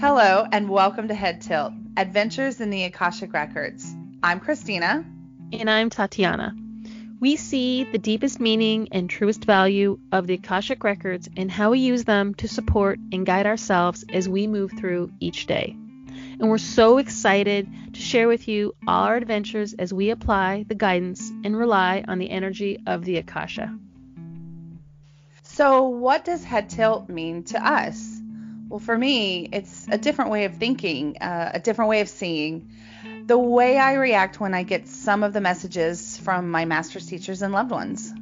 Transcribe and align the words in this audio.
Hello, 0.00 0.46
and 0.52 0.68
welcome 0.68 1.08
to 1.08 1.14
Head 1.14 1.40
Tilt 1.40 1.72
Adventures 1.96 2.60
in 2.60 2.70
the 2.70 2.84
Akashic 2.84 3.32
Records. 3.32 3.96
I'm 4.22 4.38
Christina. 4.38 5.04
And 5.52 5.68
I'm 5.68 5.90
Tatiana. 5.90 6.54
We 7.18 7.34
see 7.34 7.82
the 7.82 7.98
deepest 7.98 8.38
meaning 8.38 8.90
and 8.92 9.10
truest 9.10 9.44
value 9.44 9.98
of 10.12 10.28
the 10.28 10.34
Akashic 10.34 10.84
Records 10.84 11.28
and 11.36 11.50
how 11.50 11.72
we 11.72 11.80
use 11.80 12.04
them 12.04 12.32
to 12.34 12.46
support 12.46 13.00
and 13.10 13.26
guide 13.26 13.46
ourselves 13.46 14.04
as 14.12 14.28
we 14.28 14.46
move 14.46 14.70
through 14.78 15.10
each 15.18 15.46
day. 15.46 15.74
And 16.38 16.48
we're 16.48 16.58
so 16.58 16.98
excited 16.98 17.68
to 17.94 18.00
share 18.00 18.28
with 18.28 18.46
you 18.46 18.76
all 18.86 19.06
our 19.06 19.16
adventures 19.16 19.74
as 19.74 19.92
we 19.92 20.10
apply 20.10 20.64
the 20.68 20.76
guidance 20.76 21.28
and 21.42 21.58
rely 21.58 22.04
on 22.06 22.20
the 22.20 22.30
energy 22.30 22.78
of 22.86 23.04
the 23.04 23.16
Akasha. 23.16 23.76
So, 25.42 25.88
what 25.88 26.24
does 26.24 26.44
head 26.44 26.70
tilt 26.70 27.08
mean 27.08 27.42
to 27.46 27.60
us? 27.60 28.17
Well, 28.68 28.80
for 28.80 28.98
me, 28.98 29.48
it's 29.50 29.86
a 29.90 29.96
different 29.96 30.30
way 30.30 30.44
of 30.44 30.56
thinking, 30.56 31.16
uh, 31.18 31.52
a 31.54 31.60
different 31.60 31.88
way 31.88 32.02
of 32.02 32.08
seeing. 32.08 32.68
The 33.24 33.38
way 33.38 33.78
I 33.78 33.94
react 33.94 34.40
when 34.40 34.52
I 34.52 34.62
get 34.62 34.88
some 34.88 35.22
of 35.22 35.32
the 35.32 35.40
messages 35.40 36.18
from 36.18 36.50
my 36.50 36.66
master's 36.66 37.06
teachers 37.06 37.40
and 37.40 37.52
loved 37.52 37.70
ones. 37.70 38.12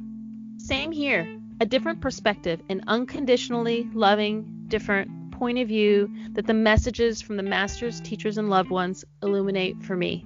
Same 0.57 0.91
here. 0.91 1.27
A 1.59 1.65
different 1.65 1.99
perspective, 1.99 2.61
an 2.69 2.83
unconditionally 2.87 3.89
loving, 3.93 4.65
different 4.67 5.31
point 5.31 5.57
of 5.57 5.67
view 5.67 6.09
that 6.31 6.47
the 6.47 6.53
messages 6.53 7.21
from 7.21 7.35
the 7.35 7.43
masters, 7.43 7.99
teachers, 7.99 8.37
and 8.37 8.49
loved 8.49 8.69
ones 8.69 9.03
illuminate 9.21 9.83
for 9.83 9.95
me. 9.95 10.25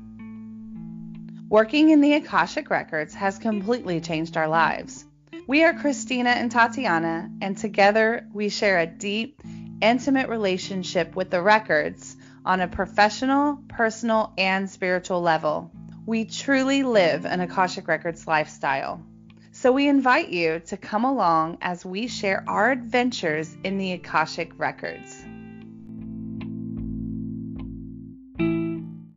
Working 1.49 1.89
in 1.89 1.99
the 1.99 2.13
Akashic 2.13 2.69
Records 2.69 3.13
has 3.15 3.37
completely 3.37 3.99
changed 4.01 4.37
our 4.37 4.47
lives. 4.47 5.05
We 5.47 5.63
are 5.63 5.73
Christina 5.73 6.29
and 6.29 6.51
Tatiana, 6.51 7.29
and 7.41 7.57
together 7.57 8.27
we 8.31 8.49
share 8.49 8.79
a 8.79 8.85
deep, 8.85 9.41
intimate 9.81 10.29
relationship 10.29 11.15
with 11.15 11.29
the 11.29 11.41
records 11.41 12.15
on 12.45 12.61
a 12.61 12.67
professional, 12.67 13.59
personal, 13.67 14.33
and 14.37 14.69
spiritual 14.69 15.21
level. 15.21 15.71
We 16.05 16.25
truly 16.25 16.83
live 16.83 17.25
an 17.25 17.41
Akashic 17.41 17.87
Records 17.87 18.27
lifestyle. 18.27 19.03
So 19.51 19.71
we 19.71 19.87
invite 19.87 20.29
you 20.29 20.61
to 20.67 20.77
come 20.77 21.03
along 21.03 21.57
as 21.61 21.85
we 21.85 22.07
share 22.07 22.43
our 22.47 22.71
adventures 22.71 23.55
in 23.63 23.77
the 23.77 23.93
Akashic 23.93 24.57
Records. 24.57 25.23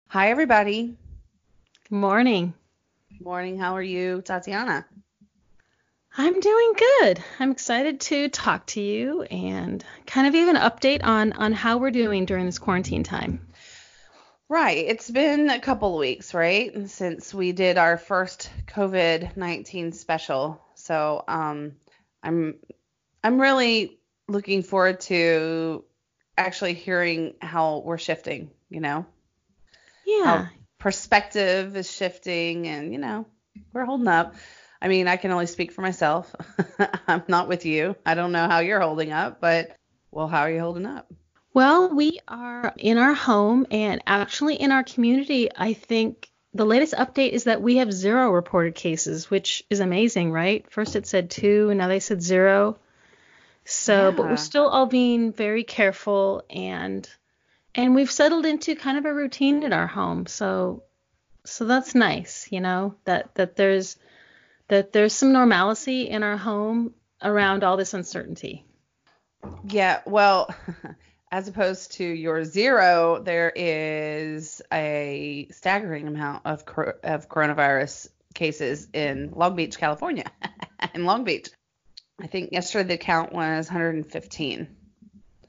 Hi, 0.09 0.31
everybody. 0.31 0.97
Good 1.89 1.97
morning. 1.97 2.55
Good 3.11 3.25
morning. 3.25 3.59
How 3.59 3.77
are 3.77 3.83
you, 3.83 4.23
Tatiana? 4.23 4.87
I'm 6.17 6.39
doing 6.39 6.73
good. 6.77 7.25
I'm 7.41 7.51
excited 7.51 8.01
to 8.03 8.29
talk 8.29 8.67
to 8.69 8.81
you 8.81 9.23
and 9.23 9.85
kind 10.07 10.29
of 10.29 10.33
give 10.33 10.49
an 10.49 10.57
update 10.57 11.03
on 11.03 11.33
on 11.33 11.53
how 11.53 11.79
we're 11.79 11.91
doing 11.91 12.25
during 12.25 12.47
this 12.47 12.59
quarantine 12.61 13.03
time. 13.03 13.49
Right. 14.49 14.87
It's 14.87 15.11
been 15.11 15.51
a 15.51 15.59
couple 15.59 15.95
of 15.95 15.99
weeks, 15.99 16.33
right, 16.33 16.89
since 16.89 17.35
we 17.35 17.51
did 17.53 17.79
our 17.79 17.97
first 17.99 18.51
COVID-19 18.67 19.95
special. 19.95 20.61
So, 20.75 21.25
um 21.27 21.73
I'm 22.23 22.57
I'm 23.25 23.41
really 23.41 23.99
looking 24.29 24.63
forward 24.63 25.01
to 25.03 25.85
actually 26.39 26.75
hearing 26.75 27.35
how 27.41 27.79
we're 27.85 27.99
shifting, 27.99 28.51
you 28.69 28.81
know. 28.81 29.07
Yeah. 30.07 30.25
How 30.25 30.49
perspective 30.79 31.77
is 31.77 31.91
shifting 31.91 32.69
and, 32.69 32.93
you 32.93 32.99
know, 32.99 33.27
we're 33.73 33.85
holding 33.85 34.09
up. 34.09 34.37
I 34.85 34.89
mean, 34.89 35.09
I 35.09 35.17
can 35.17 35.31
only 35.31 35.47
speak 35.47 35.73
for 35.73 35.81
myself. 35.81 36.37
I'm 37.09 37.23
not 37.27 37.49
with 37.49 37.65
you. 37.65 37.97
I 38.05 38.13
don't 38.15 38.33
know 38.33 38.47
how 38.47 38.59
you're 38.59 38.83
holding 38.83 39.13
up, 39.13 39.41
but 39.41 39.75
well, 40.11 40.29
how 40.29 40.41
are 40.41 40.51
you 40.51 40.61
holding 40.61 40.85
up? 40.85 41.11
Well, 41.55 41.95
we 41.95 42.21
are 42.29 42.75
in 42.77 42.99
our 42.99 43.15
home 43.15 43.67
and 43.71 44.03
actually 44.07 44.57
in 44.57 44.73
our 44.73 44.85
community. 44.85 45.49
I 45.57 45.73
think 45.73 46.31
the 46.53 46.67
latest 46.67 46.93
update 46.93 47.31
is 47.31 47.45
that 47.45 47.63
we 47.63 47.79
have 47.79 47.95
zero 47.95 48.31
reported 48.31 48.75
cases, 48.75 49.31
which 49.31 49.65
is 49.71 49.81
amazing, 49.81 50.33
right? 50.33 50.71
First 50.71 50.97
it 50.97 51.07
said 51.07 51.31
two, 51.31 51.71
and 51.71 51.79
now 51.79 51.89
they 51.89 52.01
said 52.01 52.21
zero. 52.21 52.77
So, 53.65 54.11
yeah. 54.11 54.11
but 54.11 54.27
we're 54.27 54.37
still 54.37 54.69
all 54.69 54.85
being 54.85 55.33
very 55.33 55.65
careful 55.65 56.45
and 56.51 57.09
and 57.75 57.95
we've 57.95 58.11
settled 58.11 58.45
into 58.45 58.77
kind 58.77 58.99
of 58.99 59.07
a 59.07 59.15
routine 59.15 59.63
in 59.63 59.73
our 59.73 59.87
home. 59.87 60.27
So 60.27 60.83
so 61.47 61.65
that's 61.65 61.95
nice, 61.95 62.49
you 62.51 62.61
know, 62.61 62.97
that 63.07 63.35
that 63.37 63.57
there's 63.57 63.97
that 64.75 64.93
there's 64.93 65.13
some 65.13 65.33
normalcy 65.33 66.09
in 66.09 66.25
our 66.25 66.37
home 66.37 66.93
around 67.23 67.63
all 67.63 67.77
this 67.77 67.95
uncertainty. 67.95 68.65
Yeah, 69.69 70.01
well, 70.05 70.53
as 71.31 71.47
opposed 71.47 71.93
to 71.93 72.05
your 72.05 72.45
zero, 72.45 73.23
there 73.23 73.53
is 73.55 74.61
a 74.73 75.47
staggering 75.53 76.09
amount 76.09 76.43
of 76.45 76.65
of 77.05 77.29
coronavirus 77.29 78.09
cases 78.35 78.89
in 78.93 79.31
Long 79.37 79.55
Beach, 79.55 79.79
California. 79.79 80.25
in 80.95 81.05
Long 81.05 81.23
Beach. 81.23 81.51
I 82.21 82.27
think 82.27 82.51
yesterday 82.51 82.95
the 82.95 82.99
count 82.99 83.33
was 83.33 83.69
115. 83.69 84.67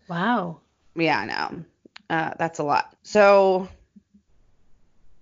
Wow. 0.07 0.59
Yeah, 0.95 1.17
I 1.17 1.25
know. 1.25 1.65
Uh, 2.11 2.31
that's 2.37 2.59
a 2.59 2.63
lot. 2.63 2.95
So 3.01 3.69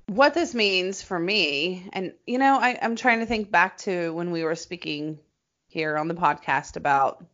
what 0.07 0.33
this 0.33 0.53
means 0.53 1.01
for 1.01 1.17
me, 1.17 1.89
and 1.93 2.13
you 2.27 2.37
know, 2.37 2.57
I, 2.59 2.77
I'm 2.81 2.95
trying 2.95 3.19
to 3.19 3.25
think 3.25 3.51
back 3.51 3.77
to 3.79 4.13
when 4.13 4.31
we 4.31 4.43
were 4.43 4.55
speaking 4.55 5.19
here 5.67 5.97
on 5.97 6.07
the 6.07 6.13
podcast 6.13 6.75
about 6.75 7.25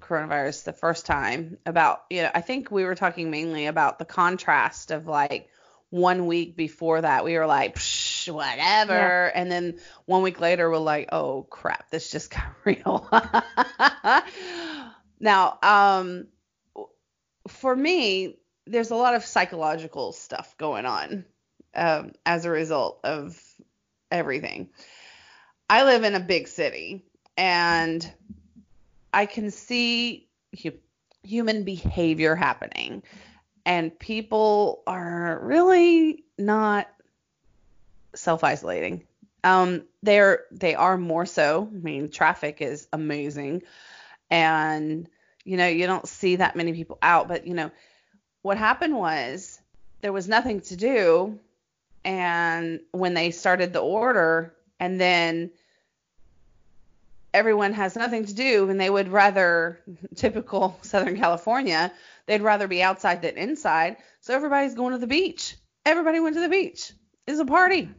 coronavirus 0.00 0.64
the 0.64 0.72
first 0.72 1.06
time. 1.06 1.58
About, 1.64 2.04
you 2.10 2.22
know, 2.22 2.30
I 2.34 2.40
think 2.40 2.70
we 2.70 2.84
were 2.84 2.94
talking 2.94 3.30
mainly 3.30 3.66
about 3.66 3.98
the 3.98 4.04
contrast 4.04 4.90
of 4.90 5.06
like 5.06 5.48
one 5.90 6.26
week 6.26 6.56
before 6.56 7.02
that, 7.02 7.22
we 7.22 7.36
were 7.36 7.46
like, 7.46 7.76
Psh, 7.76 8.32
whatever. 8.32 8.94
Yeah. 8.94 9.30
And 9.34 9.52
then 9.52 9.78
one 10.06 10.22
week 10.22 10.40
later, 10.40 10.70
we're 10.70 10.78
like, 10.78 11.10
oh 11.12 11.42
crap, 11.50 11.90
this 11.90 12.10
just 12.10 12.30
got 12.34 12.54
real. 12.64 13.08
now, 15.20 15.58
um, 15.62 16.28
for 17.48 17.76
me, 17.76 18.38
there's 18.66 18.90
a 18.90 18.96
lot 18.96 19.14
of 19.14 19.24
psychological 19.24 20.12
stuff 20.12 20.56
going 20.56 20.86
on 20.86 21.26
um, 21.74 22.12
as 22.26 22.44
a 22.44 22.50
result 22.50 23.00
of 23.04 23.40
everything. 24.10 24.68
I 25.68 25.84
live 25.84 26.04
in 26.04 26.14
a 26.14 26.20
big 26.20 26.48
city 26.48 27.04
and 27.36 28.12
I 29.12 29.26
can 29.26 29.50
see 29.50 30.28
hu- 30.62 30.72
human 31.22 31.64
behavior 31.64 32.34
happening, 32.34 33.02
and 33.64 33.96
people 33.98 34.82
are 34.86 35.38
really 35.42 36.24
not 36.38 36.88
self 38.14 38.44
isolating. 38.44 39.06
Um, 39.44 39.84
they're 40.02 40.44
they 40.50 40.74
are 40.74 40.96
more 40.96 41.26
so. 41.26 41.68
I 41.70 41.76
mean, 41.76 42.10
traffic 42.10 42.60
is 42.60 42.88
amazing, 42.92 43.62
and 44.30 45.08
you 45.44 45.56
know 45.56 45.66
you 45.66 45.86
don't 45.86 46.08
see 46.08 46.36
that 46.36 46.56
many 46.56 46.72
people 46.72 46.98
out. 47.02 47.28
But 47.28 47.46
you 47.46 47.54
know 47.54 47.70
what 48.42 48.56
happened 48.56 48.96
was 48.96 49.60
there 50.00 50.12
was 50.12 50.28
nothing 50.28 50.60
to 50.62 50.76
do 50.76 51.38
and 52.04 52.80
when 52.92 53.14
they 53.14 53.30
started 53.30 53.72
the 53.72 53.80
order 53.80 54.54
and 54.80 55.00
then 55.00 55.50
everyone 57.34 57.72
has 57.72 57.96
nothing 57.96 58.24
to 58.26 58.34
do 58.34 58.68
and 58.68 58.80
they 58.80 58.90
would 58.90 59.08
rather 59.08 59.80
typical 60.14 60.78
southern 60.82 61.16
california 61.16 61.92
they'd 62.26 62.42
rather 62.42 62.68
be 62.68 62.82
outside 62.82 63.22
than 63.22 63.36
inside. 63.36 63.96
So 64.20 64.34
everybody's 64.34 64.74
going 64.74 64.92
to 64.92 64.98
the 64.98 65.06
beach. 65.06 65.56
Everybody 65.84 66.20
went 66.20 66.36
to 66.36 66.40
the 66.40 66.48
beach. 66.48 66.92
It's 67.26 67.40
a 67.40 67.44
party. 67.44 67.90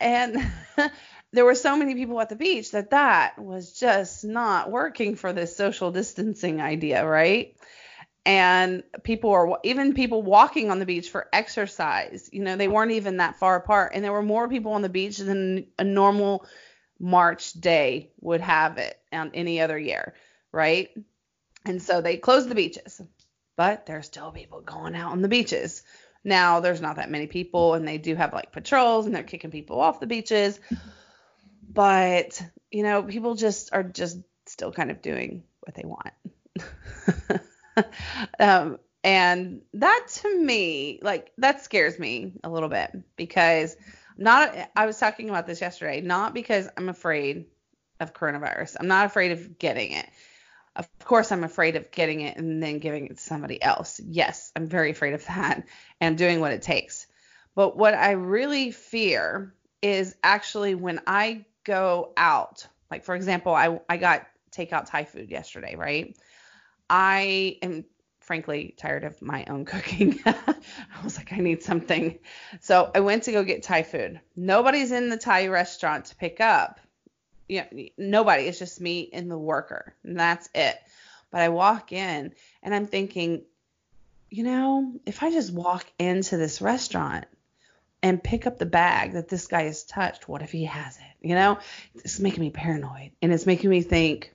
And 0.00 0.36
there 1.32 1.44
were 1.44 1.54
so 1.54 1.76
many 1.76 1.94
people 1.94 2.20
at 2.20 2.28
the 2.28 2.36
beach 2.36 2.72
that 2.72 2.90
that 2.90 3.38
was 3.38 3.72
just 3.72 4.24
not 4.24 4.70
working 4.70 5.16
for 5.16 5.32
this 5.32 5.56
social 5.56 5.90
distancing 5.90 6.60
idea 6.60 7.06
right 7.06 7.56
and 8.28 8.82
people 9.04 9.30
were 9.30 9.58
even 9.64 9.94
people 9.94 10.22
walking 10.22 10.70
on 10.70 10.78
the 10.78 10.86
beach 10.86 11.08
for 11.08 11.28
exercise 11.32 12.28
you 12.32 12.42
know 12.42 12.56
they 12.56 12.68
weren't 12.68 12.92
even 12.92 13.16
that 13.16 13.36
far 13.38 13.56
apart 13.56 13.92
and 13.94 14.04
there 14.04 14.12
were 14.12 14.22
more 14.22 14.48
people 14.48 14.72
on 14.72 14.82
the 14.82 14.88
beach 14.88 15.18
than 15.18 15.66
a 15.78 15.84
normal 15.84 16.46
march 17.00 17.52
day 17.54 18.10
would 18.20 18.40
have 18.40 18.78
it 18.78 18.98
on 19.12 19.30
any 19.34 19.60
other 19.60 19.78
year 19.78 20.14
right? 20.52 20.90
And 21.64 21.82
so 21.82 22.00
they 22.00 22.16
closed 22.16 22.48
the 22.48 22.54
beaches 22.54 23.00
but 23.56 23.86
there's 23.86 24.06
still 24.06 24.30
people 24.30 24.60
going 24.60 24.94
out 24.94 25.10
on 25.10 25.20
the 25.20 25.28
beaches. 25.28 25.82
Now 26.22 26.60
there's 26.60 26.80
not 26.80 26.96
that 26.96 27.10
many 27.10 27.26
people 27.26 27.74
and 27.74 27.86
they 27.86 27.98
do 27.98 28.14
have 28.14 28.32
like 28.32 28.52
patrols 28.52 29.06
and 29.06 29.14
they're 29.14 29.24
kicking 29.24 29.50
people 29.50 29.80
off 29.80 30.00
the 30.00 30.06
beaches 30.06 30.60
but 31.70 32.42
you 32.70 32.82
know 32.82 33.02
people 33.02 33.34
just 33.34 33.72
are 33.72 33.82
just 33.82 34.18
still 34.46 34.72
kind 34.72 34.90
of 34.90 35.02
doing 35.02 35.42
what 35.60 35.74
they 35.74 35.84
want 35.84 37.40
um, 38.40 38.78
and 39.04 39.62
that 39.74 40.06
to 40.22 40.38
me, 40.38 40.98
like, 41.02 41.32
that 41.38 41.62
scares 41.62 41.98
me 41.98 42.32
a 42.44 42.50
little 42.50 42.68
bit 42.68 42.90
because 43.16 43.76
not, 44.16 44.54
I 44.74 44.86
was 44.86 44.98
talking 44.98 45.30
about 45.30 45.46
this 45.46 45.60
yesterday, 45.60 46.00
not 46.00 46.34
because 46.34 46.68
I'm 46.76 46.88
afraid 46.88 47.46
of 48.00 48.14
coronavirus. 48.14 48.76
I'm 48.78 48.88
not 48.88 49.06
afraid 49.06 49.32
of 49.32 49.58
getting 49.58 49.92
it. 49.92 50.08
Of 50.76 50.88
course, 51.00 51.32
I'm 51.32 51.44
afraid 51.44 51.76
of 51.76 51.90
getting 51.90 52.20
it 52.20 52.36
and 52.36 52.62
then 52.62 52.78
giving 52.78 53.06
it 53.06 53.16
to 53.16 53.22
somebody 53.22 53.60
else. 53.60 54.00
Yes, 54.04 54.52
I'm 54.54 54.68
very 54.68 54.90
afraid 54.92 55.14
of 55.14 55.24
that 55.26 55.64
and 56.00 56.16
doing 56.16 56.40
what 56.40 56.52
it 56.52 56.62
takes. 56.62 57.06
But 57.54 57.76
what 57.76 57.94
I 57.94 58.12
really 58.12 58.70
fear 58.70 59.54
is 59.82 60.14
actually 60.22 60.74
when 60.74 61.00
I 61.06 61.44
go 61.64 62.12
out, 62.16 62.66
like 62.90 63.04
for 63.04 63.14
example, 63.14 63.54
I, 63.54 63.80
I 63.88 63.96
got 63.96 64.26
takeout 64.52 64.88
Thai 64.88 65.04
food 65.04 65.30
yesterday, 65.30 65.74
right? 65.76 66.16
I 66.90 67.58
am 67.62 67.84
frankly 68.20 68.74
tired 68.76 69.04
of 69.04 69.20
my 69.22 69.44
own 69.48 69.64
cooking. 69.72 70.20
I 70.26 70.54
was 71.02 71.16
like, 71.16 71.32
I 71.32 71.38
need 71.38 71.62
something. 71.62 72.18
So 72.60 72.90
I 72.94 73.00
went 73.00 73.22
to 73.24 73.32
go 73.32 73.42
get 73.42 73.62
Thai 73.62 73.82
food. 73.82 74.20
Nobody's 74.36 74.92
in 74.92 75.08
the 75.08 75.16
Thai 75.16 75.48
restaurant 75.48 76.06
to 76.06 76.16
pick 76.16 76.40
up. 76.40 76.80
Yeah, 77.48 77.64
nobody. 77.96 78.44
It's 78.44 78.58
just 78.58 78.80
me 78.80 79.08
and 79.14 79.30
the 79.30 79.38
worker, 79.38 79.94
and 80.04 80.20
that's 80.20 80.50
it. 80.54 80.76
But 81.30 81.40
I 81.40 81.48
walk 81.48 81.92
in 81.92 82.34
and 82.62 82.74
I'm 82.74 82.86
thinking, 82.86 83.42
you 84.30 84.44
know, 84.44 84.92
if 85.06 85.22
I 85.22 85.30
just 85.30 85.52
walk 85.52 85.86
into 85.98 86.36
this 86.36 86.60
restaurant 86.60 87.24
and 88.02 88.22
pick 88.22 88.46
up 88.46 88.58
the 88.58 88.66
bag 88.66 89.12
that 89.12 89.28
this 89.28 89.46
guy 89.46 89.64
has 89.64 89.84
touched, 89.84 90.28
what 90.28 90.42
if 90.42 90.52
he 90.52 90.64
has 90.64 90.96
it? 90.98 91.26
You 91.26 91.34
know, 91.34 91.58
it's 91.94 92.20
making 92.20 92.40
me 92.40 92.50
paranoid 92.50 93.12
and 93.22 93.32
it's 93.32 93.46
making 93.46 93.70
me 93.70 93.82
think, 93.82 94.34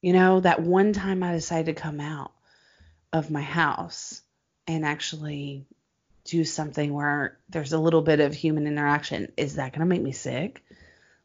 you 0.00 0.12
know, 0.12 0.40
that 0.40 0.62
one 0.62 0.92
time 0.92 1.22
I 1.22 1.32
decided 1.32 1.74
to 1.74 1.80
come 1.80 2.00
out 2.00 2.32
of 3.12 3.30
my 3.30 3.42
house 3.42 4.22
and 4.66 4.84
actually 4.84 5.66
do 6.24 6.44
something 6.44 6.92
where 6.92 7.38
there's 7.48 7.72
a 7.72 7.78
little 7.78 8.02
bit 8.02 8.20
of 8.20 8.34
human 8.34 8.66
interaction, 8.66 9.32
is 9.36 9.56
that 9.56 9.72
going 9.72 9.80
to 9.80 9.86
make 9.86 10.02
me 10.02 10.12
sick? 10.12 10.62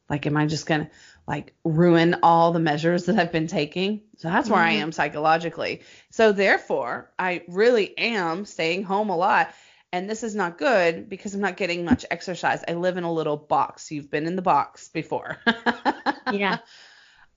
Like, 0.10 0.26
am 0.26 0.38
I 0.38 0.46
just 0.46 0.66
going 0.66 0.86
to 0.86 0.92
like 1.28 1.54
ruin 1.64 2.18
all 2.24 2.52
the 2.52 2.60
measures 2.60 3.06
that 3.06 3.18
I've 3.18 3.32
been 3.32 3.48
taking? 3.48 4.02
So 4.18 4.30
that's 4.30 4.50
where 4.50 4.60
mm-hmm. 4.60 4.70
I 4.70 4.82
am 4.82 4.92
psychologically. 4.92 5.82
So 6.10 6.32
therefore, 6.32 7.12
I 7.18 7.44
really 7.48 7.98
am 7.98 8.46
staying 8.46 8.84
home 8.84 9.10
a 9.10 9.18
lot. 9.18 9.54
And 9.92 10.10
this 10.10 10.24
is 10.24 10.34
not 10.34 10.58
good 10.58 11.08
because 11.08 11.36
I'm 11.36 11.42
not 11.42 11.58
getting 11.58 11.86
much 11.86 12.06
exercise. 12.10 12.64
I 12.68 12.74
live 12.74 12.98
in 12.98 13.04
a 13.04 13.14
little 13.14 13.38
box. 13.38 13.92
You've 13.92 14.10
been 14.10 14.26
in 14.26 14.36
the 14.36 14.42
box 14.42 14.90
before. 14.90 15.38
yeah. 16.32 16.60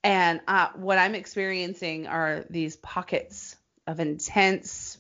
And 0.03 0.41
uh, 0.47 0.69
what 0.77 0.99
I'm 0.99 1.15
experiencing 1.15 2.07
are 2.07 2.45
these 2.49 2.77
pockets 2.77 3.57
of 3.87 4.01
intense 4.01 4.99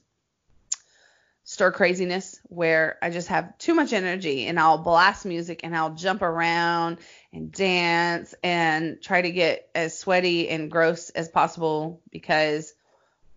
stir 1.46 1.70
craziness 1.70 2.40
where 2.48 2.98
I 3.00 3.10
just 3.10 3.28
have 3.28 3.56
too 3.58 3.74
much 3.74 3.92
energy 3.92 4.46
and 4.46 4.58
I'll 4.58 4.78
blast 4.78 5.24
music 5.24 5.60
and 5.62 5.76
I'll 5.76 5.94
jump 5.94 6.22
around 6.22 6.98
and 7.32 7.52
dance 7.52 8.34
and 8.42 9.00
try 9.00 9.22
to 9.22 9.30
get 9.30 9.70
as 9.72 9.96
sweaty 9.96 10.48
and 10.48 10.68
gross 10.68 11.10
as 11.10 11.28
possible 11.28 12.00
because 12.10 12.74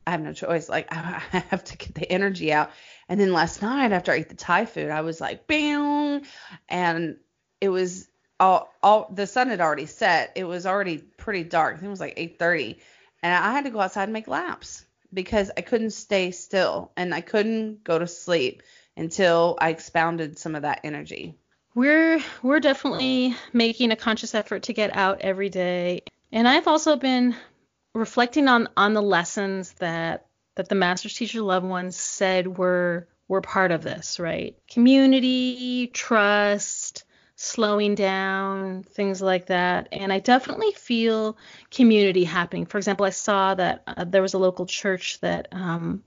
I 0.08 0.12
have 0.12 0.22
no 0.22 0.34
choice. 0.34 0.68
Like 0.68 0.88
I 0.92 1.22
have 1.50 1.64
to 1.66 1.78
get 1.78 1.94
the 1.94 2.12
energy 2.12 2.52
out. 2.52 2.72
And 3.08 3.20
then 3.20 3.32
last 3.32 3.62
night 3.62 3.92
after 3.92 4.12
I 4.12 4.16
ate 4.16 4.30
the 4.30 4.36
Thai 4.36 4.66
food, 4.66 4.90
I 4.90 5.02
was 5.02 5.22
like, 5.22 5.46
bam, 5.46 6.24
and 6.68 7.18
it 7.62 7.70
was 7.70 8.09
all, 8.40 8.74
all 8.82 9.12
the 9.14 9.28
sun 9.28 9.50
had 9.50 9.62
already 9.62 9.86
set. 9.86 10.34
It 10.36 10.46
was 10.46 10.66
already 10.66 10.98
pretty 10.98 11.44
dark. 11.44 11.76
I 11.76 11.78
think 11.78 11.88
it 11.88 11.90
was 11.90 12.00
like 12.00 12.18
8:30, 12.18 12.78
and 13.24 13.34
I 13.34 13.52
had 13.52 13.66
to 13.66 13.70
go 13.70 13.80
outside 13.80 14.04
and 14.04 14.14
make 14.14 14.28
laps 14.28 14.86
because 15.14 15.52
I 15.58 15.62
couldn't 15.62 15.92
stay 15.92 16.32
still 16.32 16.92
and 16.96 17.14
I 17.14 17.22
couldn't 17.22 17.84
go 17.84 17.98
to 17.98 18.08
sleep 18.08 18.64
until 18.96 19.58
I 19.60 19.70
expounded 19.70 20.38
some 20.38 20.56
of 20.56 20.64
that 20.64 20.82
energy. 20.84 21.36
We're 21.76 22.20
we're 22.44 22.60
definitely 22.60 23.36
making 23.54 23.92
a 23.92 23.96
conscious 23.96 24.36
effort 24.36 24.64
to 24.64 24.74
get 24.74 24.96
out 24.96 25.22
every 25.22 25.50
day. 25.50 26.02
And 26.32 26.48
I've 26.48 26.68
also 26.68 26.96
been 26.96 27.36
reflecting 27.94 28.48
on 28.48 28.70
on 28.76 28.94
the 28.94 29.02
lessons 29.02 29.72
that 29.74 30.26
that 30.56 30.70
the 30.70 30.76
master's 30.76 31.16
teacher 31.16 31.42
loved 31.42 31.66
ones 31.66 31.96
said 31.96 32.58
were 32.58 33.08
were 33.28 33.42
part 33.42 33.72
of 33.72 33.84
this, 33.84 34.20
right? 34.20 34.58
Community, 34.70 35.88
trust, 35.88 37.06
slowing 37.42 37.96
down, 37.96 38.84
things 38.84 39.22
like 39.22 39.46
that. 39.46 39.88
And 39.94 40.12
I 40.12 40.20
definitely 40.20 40.74
feel 40.74 41.38
community 41.72 42.26
happening. 42.26 42.66
For 42.66 42.78
example, 42.78 43.06
I 43.06 43.12
saw 43.12 43.56
that 43.56 43.84
uh, 43.88 44.04
there 44.04 44.22
was 44.22 44.34
a 44.34 44.38
local 44.38 44.66
church 44.66 45.22
that 45.22 45.48
um, 45.54 46.04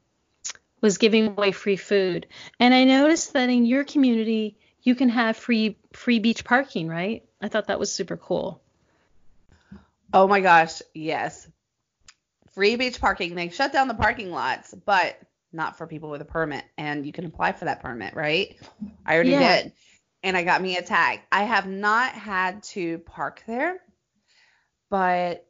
was 0.83 0.99
giving 0.99 1.29
away 1.29 1.53
free 1.53 1.77
food, 1.77 2.27
and 2.61 2.75
I 2.75 2.85
noticed 2.85 3.33
that 3.33 3.49
in 3.49 3.65
your 3.65 3.83
community 3.83 4.59
you 4.83 4.95
can 4.95 5.09
have 5.09 5.39
free 5.39 5.79
free 5.95 6.19
beach 6.19 6.45
parking, 6.45 6.87
right? 6.87 7.25
I 7.41 7.49
thought 7.49 7.69
that 7.69 7.79
was 7.81 7.91
super 7.91 8.19
cool. 8.19 8.61
Oh 10.13 10.29
my 10.29 10.41
gosh, 10.41 10.83
yes. 10.93 11.49
Free 12.53 12.77
beach 12.77 13.01
parking. 13.01 13.35
They 13.35 13.49
shut 13.49 13.73
down 13.73 13.89
the 13.89 13.95
parking 13.95 14.31
lots, 14.31 14.75
but 14.75 15.19
not 15.51 15.79
for 15.79 15.87
people 15.87 16.11
with 16.11 16.21
a 16.21 16.27
permit, 16.27 16.65
and 16.77 17.07
you 17.07 17.13
can 17.13 17.25
apply 17.25 17.53
for 17.53 17.65
that 17.65 17.81
permit, 17.81 18.13
right? 18.13 18.55
I 19.07 19.15
already 19.15 19.31
yeah. 19.31 19.63
did 19.63 19.73
and 20.23 20.37
I 20.37 20.45
got 20.45 20.63
me 20.63 20.77
a 20.77 20.83
tag. 20.83 21.21
I 21.31 21.45
have 21.45 21.67
not 21.67 22.13
had 22.13 22.63
to 22.65 22.99
park 22.99 23.43
there, 23.47 23.81
but 24.91 25.47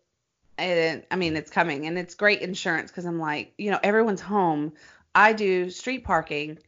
it, 0.59 1.07
I 1.11 1.17
mean, 1.17 1.37
it's 1.37 1.51
coming 1.51 1.87
and 1.87 1.99
it's 1.99 2.15
great 2.15 2.41
insurance 2.41 2.91
because 2.91 3.05
I'm 3.05 3.19
like, 3.19 3.55
you 3.59 3.71
know, 3.71 3.81
everyone's 3.83 4.21
home. 4.21 4.73
I 5.15 5.33
do 5.33 5.71
street 5.71 6.05
parking 6.05 6.59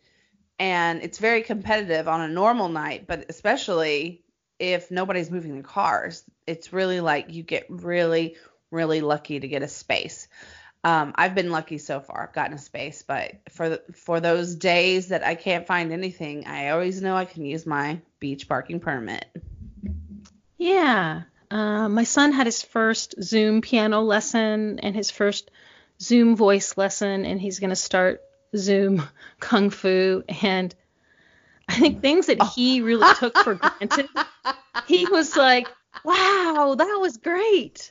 and 0.58 1.02
it's 1.02 1.18
very 1.18 1.42
competitive 1.42 2.08
on 2.08 2.20
a 2.20 2.28
normal 2.28 2.68
night, 2.68 3.06
but 3.06 3.26
especially 3.28 4.22
if 4.58 4.90
nobody's 4.90 5.30
moving 5.30 5.54
their 5.54 5.62
cars, 5.62 6.24
it's 6.46 6.72
really 6.72 7.00
like 7.00 7.32
you 7.32 7.42
get 7.42 7.66
really, 7.68 8.36
really 8.70 9.00
lucky 9.00 9.40
to 9.40 9.48
get 9.48 9.62
a 9.62 9.68
space. 9.68 10.28
Um, 10.84 11.14
I've 11.16 11.34
been 11.34 11.50
lucky 11.50 11.78
so 11.78 12.00
far. 12.00 12.24
I've 12.24 12.34
gotten 12.34 12.52
a 12.52 12.58
space, 12.58 13.02
but 13.02 13.32
for 13.48 13.70
the, 13.70 13.82
for 13.94 14.20
those 14.20 14.54
days 14.54 15.08
that 15.08 15.24
I 15.24 15.34
can't 15.34 15.66
find 15.66 15.90
anything, 15.92 16.46
I 16.46 16.68
always 16.68 17.00
know 17.00 17.16
I 17.16 17.24
can 17.24 17.46
use 17.46 17.64
my 17.64 18.02
beach 18.20 18.46
parking 18.46 18.80
permit. 18.80 19.24
Yeah. 20.58 21.22
Uh, 21.50 21.88
my 21.88 22.04
son 22.04 22.32
had 22.32 22.44
his 22.46 22.62
first 22.62 23.14
Zoom 23.22 23.62
piano 23.62 24.02
lesson 24.02 24.78
and 24.80 24.94
his 24.94 25.10
first 25.10 25.50
Zoom 26.02 26.36
voice 26.36 26.76
lesson, 26.76 27.24
and 27.24 27.40
he's 27.40 27.60
going 27.60 27.70
to 27.70 27.76
start 27.76 28.20
Zoom 28.54 29.02
kung 29.40 29.70
fu. 29.70 30.22
And 30.42 30.74
I 31.66 31.78
think 31.78 32.02
things 32.02 32.26
that 32.26 32.42
he 32.54 32.82
really 32.82 33.10
took 33.14 33.38
for 33.38 33.54
granted, 33.54 34.08
he 34.86 35.06
was 35.06 35.34
like, 35.34 35.66
wow, 36.04 36.74
that 36.76 36.98
was 37.00 37.16
great. 37.16 37.90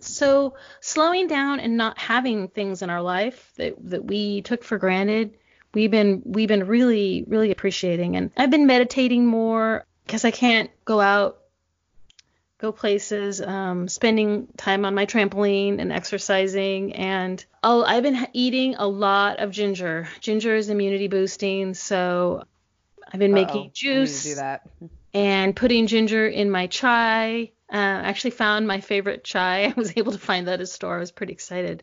So 0.00 0.56
slowing 0.80 1.28
down 1.28 1.60
and 1.60 1.76
not 1.76 1.98
having 1.98 2.48
things 2.48 2.82
in 2.82 2.90
our 2.90 3.02
life 3.02 3.52
that 3.56 3.74
that 3.90 4.04
we 4.04 4.42
took 4.42 4.64
for 4.64 4.78
granted, 4.78 5.36
we've 5.72 5.90
been 5.90 6.22
we've 6.24 6.48
been 6.48 6.66
really 6.66 7.24
really 7.26 7.50
appreciating. 7.50 8.16
And 8.16 8.30
I've 8.36 8.50
been 8.50 8.66
meditating 8.66 9.26
more 9.26 9.86
because 10.06 10.24
I 10.24 10.30
can't 10.30 10.70
go 10.84 11.00
out, 11.00 11.38
go 12.58 12.72
places, 12.72 13.40
um, 13.40 13.88
spending 13.88 14.48
time 14.56 14.84
on 14.84 14.94
my 14.94 15.06
trampoline 15.06 15.80
and 15.80 15.92
exercising. 15.92 16.94
And 16.94 17.44
I'll, 17.62 17.84
I've 17.84 18.02
been 18.02 18.26
eating 18.32 18.74
a 18.74 18.86
lot 18.86 19.38
of 19.38 19.50
ginger. 19.50 20.08
Ginger 20.20 20.54
is 20.54 20.68
immunity 20.68 21.08
boosting, 21.08 21.74
so 21.74 22.44
I've 23.10 23.20
been 23.20 23.32
Uh-oh. 23.32 23.46
making 23.46 23.70
juice 23.72 24.38
and 25.14 25.54
putting 25.54 25.86
ginger 25.86 26.26
in 26.26 26.50
my 26.50 26.66
chai 26.66 27.52
uh, 27.72 27.76
actually 27.76 28.32
found 28.32 28.66
my 28.66 28.80
favorite 28.80 29.24
chai. 29.24 29.64
I 29.68 29.74
was 29.76 29.96
able 29.96 30.12
to 30.12 30.18
find 30.18 30.48
that 30.48 30.54
at 30.54 30.60
a 30.60 30.66
store. 30.66 30.96
I 30.96 31.00
was 31.00 31.12
pretty 31.12 31.32
excited. 31.32 31.82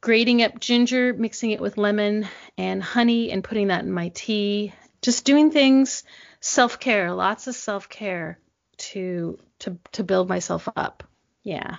Grating 0.00 0.42
up 0.42 0.58
ginger, 0.58 1.12
mixing 1.12 1.50
it 1.50 1.60
with 1.60 1.76
lemon 1.76 2.26
and 2.56 2.82
honey, 2.82 3.30
and 3.30 3.44
putting 3.44 3.68
that 3.68 3.84
in 3.84 3.92
my 3.92 4.08
tea. 4.14 4.72
Just 5.02 5.26
doing 5.26 5.50
things 5.50 6.04
self 6.40 6.80
care, 6.80 7.12
lots 7.12 7.46
of 7.46 7.54
self 7.54 7.88
care 7.88 8.38
to 8.78 9.38
to 9.60 9.78
to 9.92 10.02
build 10.02 10.28
myself 10.28 10.68
up. 10.74 11.04
Yeah. 11.42 11.76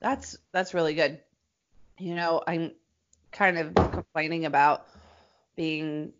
That's 0.00 0.36
that's 0.52 0.74
really 0.74 0.94
good. 0.94 1.20
You 1.98 2.14
know, 2.14 2.42
I'm 2.46 2.72
kind 3.30 3.58
of 3.58 3.74
complaining 3.74 4.44
about 4.44 4.86
being 5.54 6.12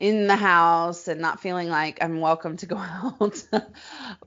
in 0.00 0.26
the 0.26 0.36
house 0.36 1.06
and 1.06 1.20
not 1.20 1.40
feeling 1.40 1.68
like 1.68 2.02
I'm 2.02 2.20
welcome 2.20 2.56
to 2.56 2.66
go 2.66 2.76
out. 2.78 3.44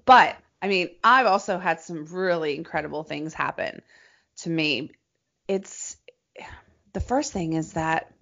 but 0.06 0.38
I 0.62 0.68
mean, 0.68 0.92
I've 1.04 1.26
also 1.26 1.58
had 1.58 1.82
some 1.82 2.06
really 2.06 2.56
incredible 2.56 3.04
things 3.04 3.34
happen 3.34 3.82
to 4.38 4.50
me. 4.50 4.92
It's 5.48 5.98
the 6.94 7.02
first 7.02 7.34
thing 7.34 7.54
is 7.54 7.74
that 7.74 8.14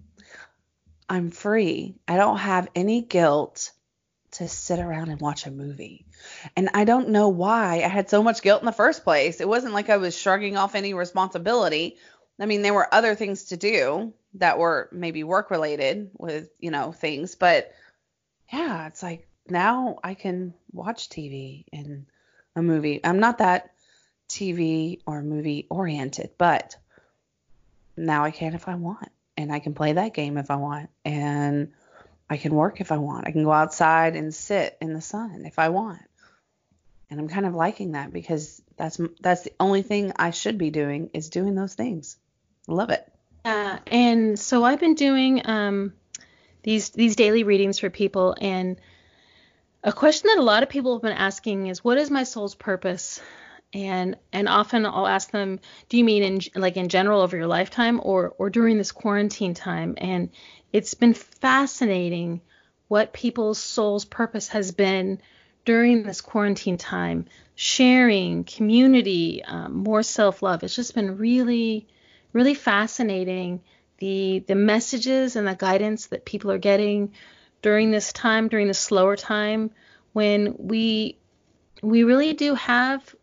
I'm 1.08 1.30
free. 1.30 1.94
I 2.08 2.16
don't 2.16 2.38
have 2.38 2.68
any 2.74 3.02
guilt 3.02 3.70
to 4.32 4.48
sit 4.48 4.78
around 4.78 5.10
and 5.10 5.20
watch 5.20 5.46
a 5.46 5.50
movie. 5.50 6.06
And 6.56 6.70
I 6.72 6.84
don't 6.84 7.10
know 7.10 7.28
why 7.28 7.82
I 7.84 7.88
had 7.88 8.08
so 8.08 8.22
much 8.22 8.40
guilt 8.40 8.62
in 8.62 8.66
the 8.66 8.72
first 8.72 9.04
place. 9.04 9.40
It 9.40 9.48
wasn't 9.48 9.74
like 9.74 9.90
I 9.90 9.98
was 9.98 10.16
shrugging 10.18 10.56
off 10.56 10.74
any 10.74 10.94
responsibility. 10.94 11.98
I 12.40 12.46
mean, 12.46 12.62
there 12.62 12.72
were 12.72 12.92
other 12.92 13.14
things 13.14 13.44
to 13.44 13.58
do 13.58 14.14
that 14.34 14.58
were 14.58 14.88
maybe 14.92 15.24
work 15.24 15.50
related 15.50 16.10
with, 16.18 16.48
you 16.58 16.70
know, 16.70 16.92
things, 16.92 17.34
but 17.34 17.72
yeah, 18.52 18.86
it's 18.86 19.02
like 19.02 19.26
now 19.48 19.98
I 20.02 20.14
can 20.14 20.54
watch 20.72 21.08
TV 21.08 21.64
and 21.72 22.06
a 22.54 22.62
movie. 22.62 23.00
I'm 23.02 23.20
not 23.20 23.38
that 23.38 23.72
TV 24.28 25.00
or 25.06 25.22
movie 25.22 25.66
oriented, 25.70 26.30
but 26.38 26.76
now 27.96 28.24
I 28.24 28.30
can 28.30 28.54
if 28.54 28.68
I 28.68 28.74
want. 28.74 29.10
And 29.36 29.52
I 29.52 29.60
can 29.60 29.74
play 29.74 29.94
that 29.94 30.14
game 30.14 30.36
if 30.36 30.50
I 30.50 30.56
want. 30.56 30.90
And 31.04 31.72
I 32.28 32.36
can 32.36 32.54
work 32.54 32.80
if 32.80 32.92
I 32.92 32.98
want. 32.98 33.26
I 33.26 33.32
can 33.32 33.44
go 33.44 33.52
outside 33.52 34.16
and 34.16 34.34
sit 34.34 34.76
in 34.80 34.94
the 34.94 35.00
sun 35.00 35.44
if 35.46 35.58
I 35.58 35.70
want. 35.70 36.02
And 37.10 37.20
I'm 37.20 37.28
kind 37.28 37.44
of 37.44 37.54
liking 37.54 37.92
that 37.92 38.12
because 38.12 38.62
that's 38.76 38.98
that's 39.20 39.42
the 39.42 39.52
only 39.60 39.82
thing 39.82 40.12
I 40.16 40.30
should 40.30 40.56
be 40.56 40.70
doing 40.70 41.10
is 41.12 41.28
doing 41.28 41.54
those 41.54 41.74
things. 41.74 42.16
Love 42.66 42.90
it. 42.90 43.11
Yeah, 43.44 43.78
and 43.86 44.38
so 44.38 44.64
I've 44.64 44.80
been 44.80 44.94
doing 44.94 45.42
um, 45.46 45.92
these 46.62 46.90
these 46.90 47.16
daily 47.16 47.42
readings 47.44 47.78
for 47.78 47.90
people, 47.90 48.36
and 48.40 48.80
a 49.84 49.92
question 49.92 50.28
that 50.28 50.38
a 50.38 50.42
lot 50.42 50.62
of 50.62 50.68
people 50.68 50.94
have 50.94 51.02
been 51.02 51.12
asking 51.12 51.66
is, 51.66 51.84
"What 51.84 51.98
is 51.98 52.10
my 52.10 52.22
soul's 52.24 52.54
purpose?" 52.54 53.20
And 53.74 54.16
and 54.32 54.48
often 54.48 54.86
I'll 54.86 55.06
ask 55.06 55.30
them, 55.30 55.60
"Do 55.88 55.96
you 55.98 56.04
mean 56.04 56.22
in 56.22 56.60
like 56.62 56.76
in 56.76 56.88
general 56.88 57.20
over 57.20 57.36
your 57.36 57.46
lifetime, 57.46 58.00
or 58.02 58.34
or 58.38 58.50
during 58.50 58.78
this 58.78 58.92
quarantine 58.92 59.54
time?" 59.54 59.94
And 59.98 60.30
it's 60.72 60.94
been 60.94 61.14
fascinating 61.14 62.40
what 62.88 63.12
people's 63.12 63.58
soul's 63.58 64.04
purpose 64.04 64.48
has 64.48 64.70
been 64.72 65.20
during 65.64 66.02
this 66.02 66.20
quarantine 66.20 66.76
time. 66.76 67.26
Sharing, 67.54 68.44
community, 68.44 69.42
um, 69.44 69.76
more 69.78 70.02
self 70.02 70.42
love. 70.42 70.62
It's 70.62 70.76
just 70.76 70.94
been 70.94 71.16
really 71.18 71.88
really 72.32 72.54
fascinating 72.54 73.60
the 73.98 74.42
the 74.46 74.54
messages 74.54 75.36
and 75.36 75.46
the 75.46 75.54
guidance 75.54 76.06
that 76.06 76.24
people 76.24 76.50
are 76.50 76.58
getting 76.58 77.12
during 77.62 77.90
this 77.90 78.12
time, 78.12 78.48
during 78.48 78.66
the 78.66 78.74
slower 78.74 79.16
time 79.16 79.70
when 80.12 80.54
we 80.58 81.18
we 81.82 82.04
really 82.04 82.32
do 82.32 82.54
have 82.54 83.14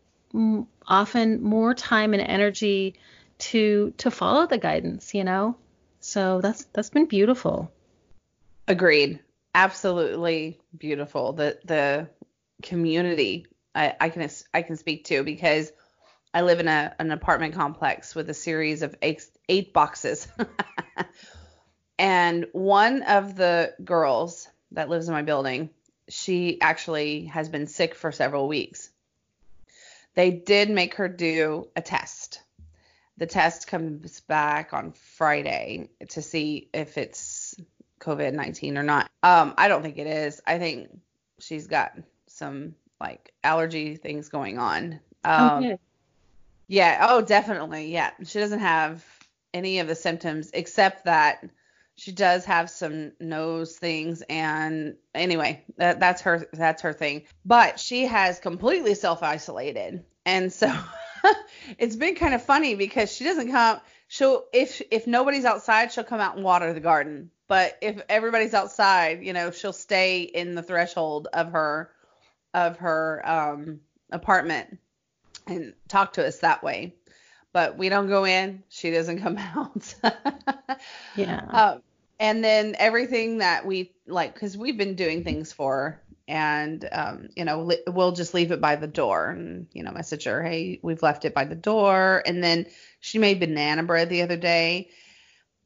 often 0.86 1.42
more 1.42 1.74
time 1.74 2.14
and 2.14 2.22
energy 2.22 2.94
to 3.38 3.92
to 3.98 4.10
follow 4.10 4.46
the 4.46 4.58
guidance, 4.58 5.14
you 5.14 5.24
know. 5.24 5.56
So 6.00 6.40
that's 6.40 6.64
that's 6.72 6.90
been 6.90 7.06
beautiful. 7.06 7.70
Agreed. 8.66 9.20
Absolutely 9.54 10.60
beautiful. 10.76 11.32
The 11.32 11.58
the 11.64 12.08
community 12.62 13.46
I, 13.74 13.94
I 14.00 14.08
can 14.08 14.28
I 14.54 14.62
can 14.62 14.76
speak 14.76 15.04
to 15.06 15.22
because 15.22 15.72
I 16.32 16.42
live 16.42 16.60
in 16.60 16.68
a 16.68 16.94
an 16.98 17.10
apartment 17.10 17.54
complex 17.54 18.14
with 18.14 18.30
a 18.30 18.34
series 18.34 18.82
of 18.82 18.94
eight, 19.02 19.26
eight 19.48 19.72
boxes. 19.72 20.28
and 21.98 22.46
one 22.52 23.02
of 23.02 23.36
the 23.36 23.74
girls 23.84 24.48
that 24.72 24.88
lives 24.88 25.08
in 25.08 25.14
my 25.14 25.22
building, 25.22 25.70
she 26.08 26.60
actually 26.60 27.26
has 27.26 27.48
been 27.48 27.66
sick 27.66 27.94
for 27.94 28.12
several 28.12 28.46
weeks. 28.46 28.90
They 30.14 30.30
did 30.30 30.70
make 30.70 30.94
her 30.96 31.08
do 31.08 31.68
a 31.74 31.80
test. 31.80 32.40
The 33.16 33.26
test 33.26 33.66
comes 33.66 34.20
back 34.20 34.72
on 34.72 34.92
Friday 34.92 35.90
to 36.10 36.22
see 36.22 36.68
if 36.72 36.96
it's 36.96 37.54
COVID 38.00 38.32
19 38.32 38.78
or 38.78 38.82
not. 38.82 39.10
Um, 39.22 39.54
I 39.58 39.68
don't 39.68 39.82
think 39.82 39.98
it 39.98 40.06
is. 40.06 40.40
I 40.46 40.58
think 40.58 40.88
she's 41.38 41.66
got 41.66 41.92
some 42.28 42.74
like 43.00 43.32
allergy 43.42 43.96
things 43.96 44.28
going 44.28 44.58
on. 44.58 45.00
Um, 45.24 45.64
okay. 45.64 45.78
Yeah. 46.70 47.04
Oh, 47.10 47.20
definitely. 47.20 47.92
Yeah. 47.92 48.12
She 48.24 48.38
doesn't 48.38 48.60
have 48.60 49.04
any 49.52 49.80
of 49.80 49.88
the 49.88 49.96
symptoms 49.96 50.50
except 50.54 51.04
that 51.06 51.44
she 51.96 52.12
does 52.12 52.44
have 52.44 52.70
some 52.70 53.12
nose 53.20 53.76
things 53.76 54.22
and 54.30 54.96
anyway 55.14 55.64
that, 55.76 55.98
that's 56.00 56.22
her 56.22 56.48
that's 56.52 56.82
her 56.82 56.92
thing 56.92 57.22
but 57.44 57.80
she 57.80 58.06
has 58.06 58.38
completely 58.38 58.94
self 58.94 59.24
isolated 59.24 60.04
and 60.24 60.52
so 60.52 60.72
it's 61.78 61.96
been 61.96 62.14
kind 62.14 62.32
of 62.34 62.42
funny 62.44 62.76
because 62.76 63.12
she 63.12 63.24
doesn't 63.24 63.50
come 63.50 63.80
she'll 64.06 64.44
if 64.52 64.80
if 64.92 65.08
nobody's 65.08 65.44
outside 65.44 65.92
she'll 65.92 66.04
come 66.04 66.20
out 66.20 66.36
and 66.36 66.44
water 66.44 66.72
the 66.72 66.80
garden 66.80 67.30
but 67.48 67.76
if 67.82 68.00
everybody's 68.08 68.54
outside 68.54 69.24
you 69.24 69.32
know 69.32 69.50
she'll 69.50 69.72
stay 69.72 70.22
in 70.22 70.54
the 70.54 70.62
threshold 70.62 71.26
of 71.32 71.50
her 71.50 71.90
of 72.54 72.78
her 72.78 73.20
um 73.24 73.80
apartment 74.12 74.78
and 75.50 75.74
talk 75.88 76.14
to 76.14 76.26
us 76.26 76.38
that 76.38 76.62
way. 76.62 76.94
But 77.52 77.76
we 77.76 77.88
don't 77.88 78.08
go 78.08 78.24
in. 78.24 78.62
She 78.68 78.90
doesn't 78.90 79.20
come 79.20 79.36
out. 79.54 79.94
yeah. 81.16 81.44
Um, 81.50 81.82
and 82.18 82.44
then 82.44 82.76
everything 82.78 83.38
that 83.38 83.66
we 83.66 83.92
like, 84.06 84.34
because 84.34 84.56
we've 84.56 84.76
been 84.76 84.94
doing 84.94 85.24
things 85.24 85.52
for 85.52 85.74
her, 85.74 86.02
and 86.28 86.88
um, 86.92 87.28
you 87.34 87.44
know, 87.44 87.62
li- 87.62 87.82
we'll 87.88 88.12
just 88.12 88.34
leave 88.34 88.52
it 88.52 88.60
by 88.60 88.76
the 88.76 88.86
door, 88.86 89.30
and 89.30 89.66
you 89.72 89.82
know, 89.82 89.90
message 89.90 90.24
her, 90.24 90.42
hey, 90.42 90.78
we've 90.82 91.02
left 91.02 91.24
it 91.24 91.34
by 91.34 91.44
the 91.44 91.54
door. 91.54 92.22
And 92.24 92.44
then 92.44 92.66
she 93.00 93.18
made 93.18 93.40
banana 93.40 93.82
bread 93.82 94.10
the 94.10 94.22
other 94.22 94.36
day, 94.36 94.90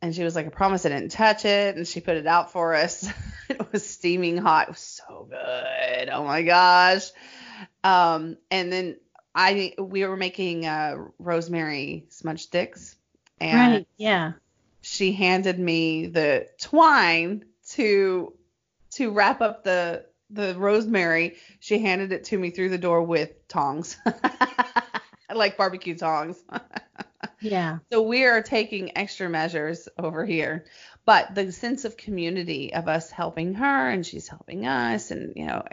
and 0.00 0.14
she 0.14 0.22
was 0.22 0.34
like, 0.34 0.46
I 0.46 0.50
promise 0.50 0.86
I 0.86 0.90
didn't 0.90 1.10
touch 1.10 1.44
it, 1.44 1.76
and 1.76 1.86
she 1.86 2.00
put 2.00 2.16
it 2.16 2.26
out 2.26 2.52
for 2.52 2.74
us. 2.74 3.06
it 3.48 3.72
was 3.72 3.84
steaming 3.86 4.36
hot. 4.36 4.68
It 4.68 4.70
was 4.70 5.02
so 5.08 5.28
good. 5.28 6.08
Oh 6.08 6.24
my 6.24 6.42
gosh. 6.42 7.10
Um, 7.82 8.38
and 8.50 8.72
then 8.72 8.96
I 9.34 9.74
we 9.78 10.04
were 10.06 10.16
making 10.16 10.66
uh, 10.66 10.96
rosemary 11.18 12.06
smudge 12.08 12.42
sticks, 12.42 12.96
and 13.40 13.72
right, 13.72 13.86
yeah, 13.96 14.32
she 14.82 15.12
handed 15.12 15.58
me 15.58 16.06
the 16.06 16.46
twine 16.60 17.44
to 17.70 18.32
to 18.92 19.10
wrap 19.10 19.40
up 19.40 19.64
the 19.64 20.06
the 20.30 20.54
rosemary. 20.56 21.36
She 21.58 21.78
handed 21.78 22.12
it 22.12 22.24
to 22.24 22.38
me 22.38 22.50
through 22.50 22.68
the 22.68 22.78
door 22.78 23.02
with 23.02 23.48
tongs, 23.48 23.96
like 25.34 25.56
barbecue 25.56 25.96
tongs. 25.96 26.42
yeah. 27.40 27.78
So 27.90 28.02
we 28.02 28.24
are 28.24 28.42
taking 28.42 28.96
extra 28.96 29.28
measures 29.28 29.88
over 29.98 30.24
here, 30.24 30.64
but 31.04 31.34
the 31.34 31.50
sense 31.50 31.84
of 31.84 31.96
community 31.96 32.72
of 32.72 32.86
us 32.86 33.10
helping 33.10 33.54
her 33.54 33.90
and 33.90 34.06
she's 34.06 34.28
helping 34.28 34.64
us, 34.66 35.10
and 35.10 35.32
you 35.34 35.46
know, 35.46 35.64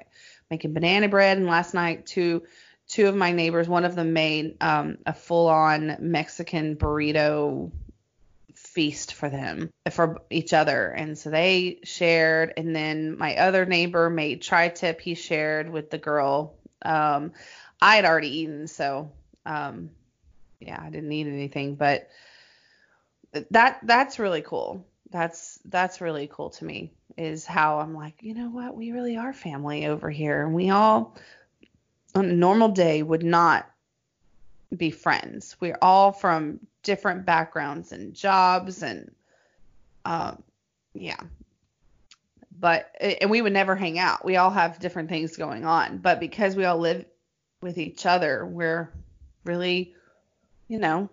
making 0.49 0.73
banana 0.73 1.09
bread. 1.09 1.37
And 1.37 1.45
last 1.45 1.75
night 1.75 2.07
too 2.07 2.43
two 2.91 3.07
of 3.07 3.15
my 3.15 3.31
neighbors, 3.31 3.69
one 3.69 3.85
of 3.85 3.95
them 3.95 4.11
made 4.11 4.57
um, 4.61 4.97
a 5.05 5.13
full 5.13 5.47
on 5.47 5.95
Mexican 5.99 6.75
burrito 6.75 7.71
feast 8.53 9.13
for 9.13 9.29
them 9.29 9.71
for 9.89 10.21
each 10.29 10.53
other. 10.53 10.89
And 10.89 11.17
so 11.17 11.29
they 11.29 11.79
shared. 11.83 12.53
And 12.57 12.75
then 12.75 13.17
my 13.17 13.37
other 13.37 13.65
neighbor 13.65 14.09
made 14.09 14.41
tri-tip. 14.41 14.99
He 14.99 15.15
shared 15.15 15.69
with 15.69 15.89
the 15.89 15.97
girl. 15.97 16.55
Um 16.83 17.33
i 17.83 17.95
had 17.95 18.05
already 18.05 18.39
eaten 18.39 18.67
so 18.67 19.11
um 19.45 19.89
yeah 20.59 20.79
i 20.79 20.89
didn't 20.89 21.11
eat 21.11 21.27
anything. 21.27 21.75
But 21.75 22.09
that 23.51 23.79
that's 23.83 24.19
really 24.19 24.41
cool. 24.41 24.85
That's 25.11 25.59
that's 25.65 26.01
really 26.01 26.27
cool 26.31 26.49
to 26.51 26.65
me 26.65 26.91
is 27.17 27.45
how 27.45 27.79
i'm 27.79 27.93
like 27.93 28.15
you 28.21 28.33
know 28.33 28.49
what? 28.49 28.75
We 28.75 28.91
really 28.91 29.17
are 29.17 29.33
family 29.33 29.85
over 29.85 30.09
here. 30.09 30.43
And 30.43 30.53
we 30.53 30.69
all 30.69 31.15
on 32.15 32.25
a 32.25 32.33
normal 32.33 32.69
day 32.69 33.03
would 33.03 33.23
not 33.23 33.69
be 34.75 34.91
friends. 34.91 35.55
We're 35.59 35.77
all 35.81 36.11
from 36.11 36.59
different 36.83 37.25
backgrounds 37.25 37.91
and 37.91 38.13
jobs 38.13 38.83
and 38.83 39.11
um 40.05 40.43
yeah. 40.93 41.19
But 42.59 42.93
and 42.99 43.29
we 43.29 43.41
would 43.41 43.53
never 43.53 43.75
hang 43.75 43.97
out. 43.97 44.23
We 44.23 44.37
all 44.37 44.51
have 44.51 44.79
different 44.79 45.09
things 45.09 45.35
going 45.35 45.65
on, 45.65 45.97
but 45.97 46.19
because 46.19 46.55
we 46.55 46.65
all 46.65 46.77
live 46.77 47.05
with 47.61 47.77
each 47.77 48.05
other, 48.05 48.45
we're 48.45 48.91
really 49.43 49.95
you 50.71 50.79
know, 50.79 51.09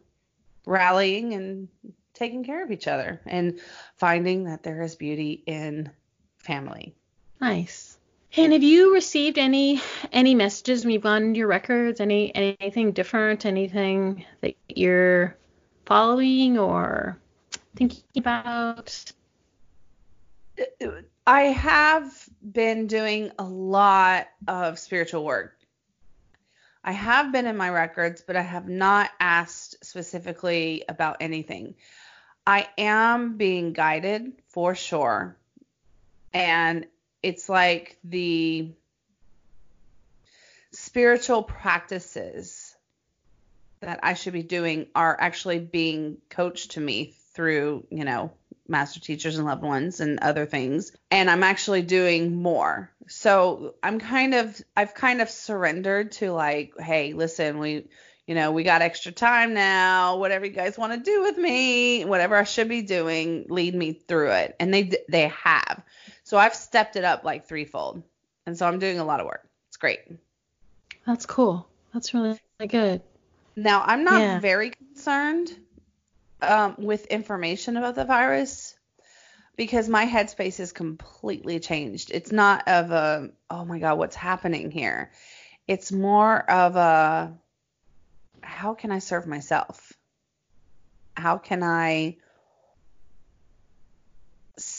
rallying 0.67 1.35
and 1.35 1.67
taking 2.15 2.45
care 2.45 2.63
of 2.63 2.71
each 2.71 2.87
other 2.87 3.21
and 3.27 3.59
finding 3.97 4.45
that 4.45 4.63
there 4.63 4.83
is 4.83 4.95
beauty 4.95 5.43
in 5.47 5.91
family. 6.37 6.95
Nice. 7.41 7.98
And 8.37 8.53
have 8.53 8.63
you 8.63 8.95
received 8.95 9.39
any 9.39 9.81
any 10.13 10.35
messages 10.35 10.85
when 10.85 10.93
you've 10.93 11.03
gone 11.03 11.35
your 11.35 11.49
records? 11.49 12.01
Any 12.01 12.35
anything 12.35 12.93
different? 12.93 13.47
Anything 13.47 14.25
that 14.43 14.55
you're 14.69 15.37
following 15.87 16.59
or 16.59 17.19
thinking 17.75 18.03
about? 18.17 19.13
I 21.27 21.43
have 21.43 22.29
been 22.43 22.87
doing 22.87 23.33
a 23.39 23.45
lot 23.45 24.29
of 24.47 24.79
spiritual 24.79 25.25
work. 25.25 25.59
I 26.85 26.93
have 26.93 27.33
been 27.33 27.47
in 27.47 27.57
my 27.57 27.71
records, 27.71 28.23
but 28.27 28.37
I 28.37 28.43
have 28.43 28.69
not 28.69 29.11
asked 29.21 29.85
specifically 29.85 30.85
about 30.89 31.19
anything. 31.21 31.75
I 32.47 32.69
am 32.79 33.37
being 33.37 33.73
guided 33.73 34.33
for 34.49 34.75
sure. 34.75 35.37
And 36.33 36.87
it's 37.23 37.49
like 37.49 37.99
the 38.05 38.73
spiritual 40.73 41.43
practices 41.43 42.77
that 43.81 44.01
I 44.03 44.15
should 44.15 44.33
be 44.33 44.43
doing 44.43 44.87
are 44.95 45.17
actually 45.19 45.59
being 45.59 46.19
coached 46.29 46.73
to 46.73 46.81
me 46.81 47.15
through, 47.33 47.87
you 47.91 48.05
know, 48.05 48.33
master 48.67 49.01
teachers 49.01 49.39
and 49.39 49.47
loved 49.47 49.63
ones 49.63 50.01
and 50.01 50.19
other 50.21 50.47
things. 50.47 50.93
And 51.11 51.31
I'm 51.31 51.43
actually 51.43 51.83
doing 51.83 52.35
more. 52.35 52.91
So 53.07 53.75
I'm 53.83 53.99
kind 53.99 54.35
of, 54.35 54.61
I've 54.77 54.95
kind 54.95 55.23
of 55.23 55.31
surrendered 55.31 56.13
to 56.13 56.33
like, 56.33 56.75
hey, 56.79 57.15
listen, 57.15 57.59
we, 57.59 57.89
you 58.27 58.35
know, 58.35 58.53
we 58.53 58.63
got 58.63 58.83
extra 58.83 59.11
time 59.11 59.55
now. 59.55 60.17
Whatever 60.19 60.45
you 60.45 60.53
guys 60.53 60.77
want 60.77 60.93
to 60.93 60.99
do 60.99 61.23
with 61.23 61.39
me, 61.39 62.05
whatever 62.05 62.37
I 62.37 62.45
should 62.45 62.69
be 62.69 62.83
doing, 62.83 63.47
lead 63.49 63.75
me 63.75 63.95
through 63.95 64.33
it. 64.33 64.55
And 64.61 64.73
they 64.75 64.93
they 65.09 65.29
have. 65.29 65.83
So 66.29 66.37
I've 66.37 66.55
stepped 66.55 66.97
it 66.97 67.05
up 67.05 67.25
like 67.25 67.49
threefold. 67.49 68.03
And 68.45 68.55
so 68.55 68.69
I'm 68.69 68.79
doing 68.79 68.99
a 68.99 69.05
lot 69.05 69.21
of 69.21 69.25
work. 69.25 69.49
It's 69.69 69.79
great. 69.79 70.01
That's 71.07 71.25
cool. 71.25 71.67
That's 71.95 72.13
really, 72.13 72.39
really 72.61 72.69
good. 72.69 73.01
Now, 73.57 73.83
I'm 73.87 74.05
not 74.05 74.21
yeah. 74.21 74.39
very 74.39 74.69
concerned 74.69 75.57
um, 76.43 76.75
with 76.77 77.07
information 77.07 77.79
about 77.79 77.95
the 77.95 78.05
virus 78.05 78.77
because 79.57 79.89
my 79.89 80.05
headspace 80.05 80.61
is 80.61 80.71
completely 80.71 81.61
changed. 81.61 82.11
It's 82.13 82.31
not 82.31 82.69
of 82.69 82.91
a, 82.91 83.31
oh 83.49 83.65
my 83.65 83.79
God, 83.79 83.97
what's 83.97 84.15
happening 84.15 84.71
here? 84.71 85.11
It's 85.67 85.91
more 85.91 86.39
of 86.51 86.77
a, 86.77 87.33
how 88.43 88.75
can 88.75 88.93
I 88.93 88.99
serve 88.99 89.27
myself? 89.27 89.95
How 91.17 91.39
can 91.39 91.63
I 91.63 92.19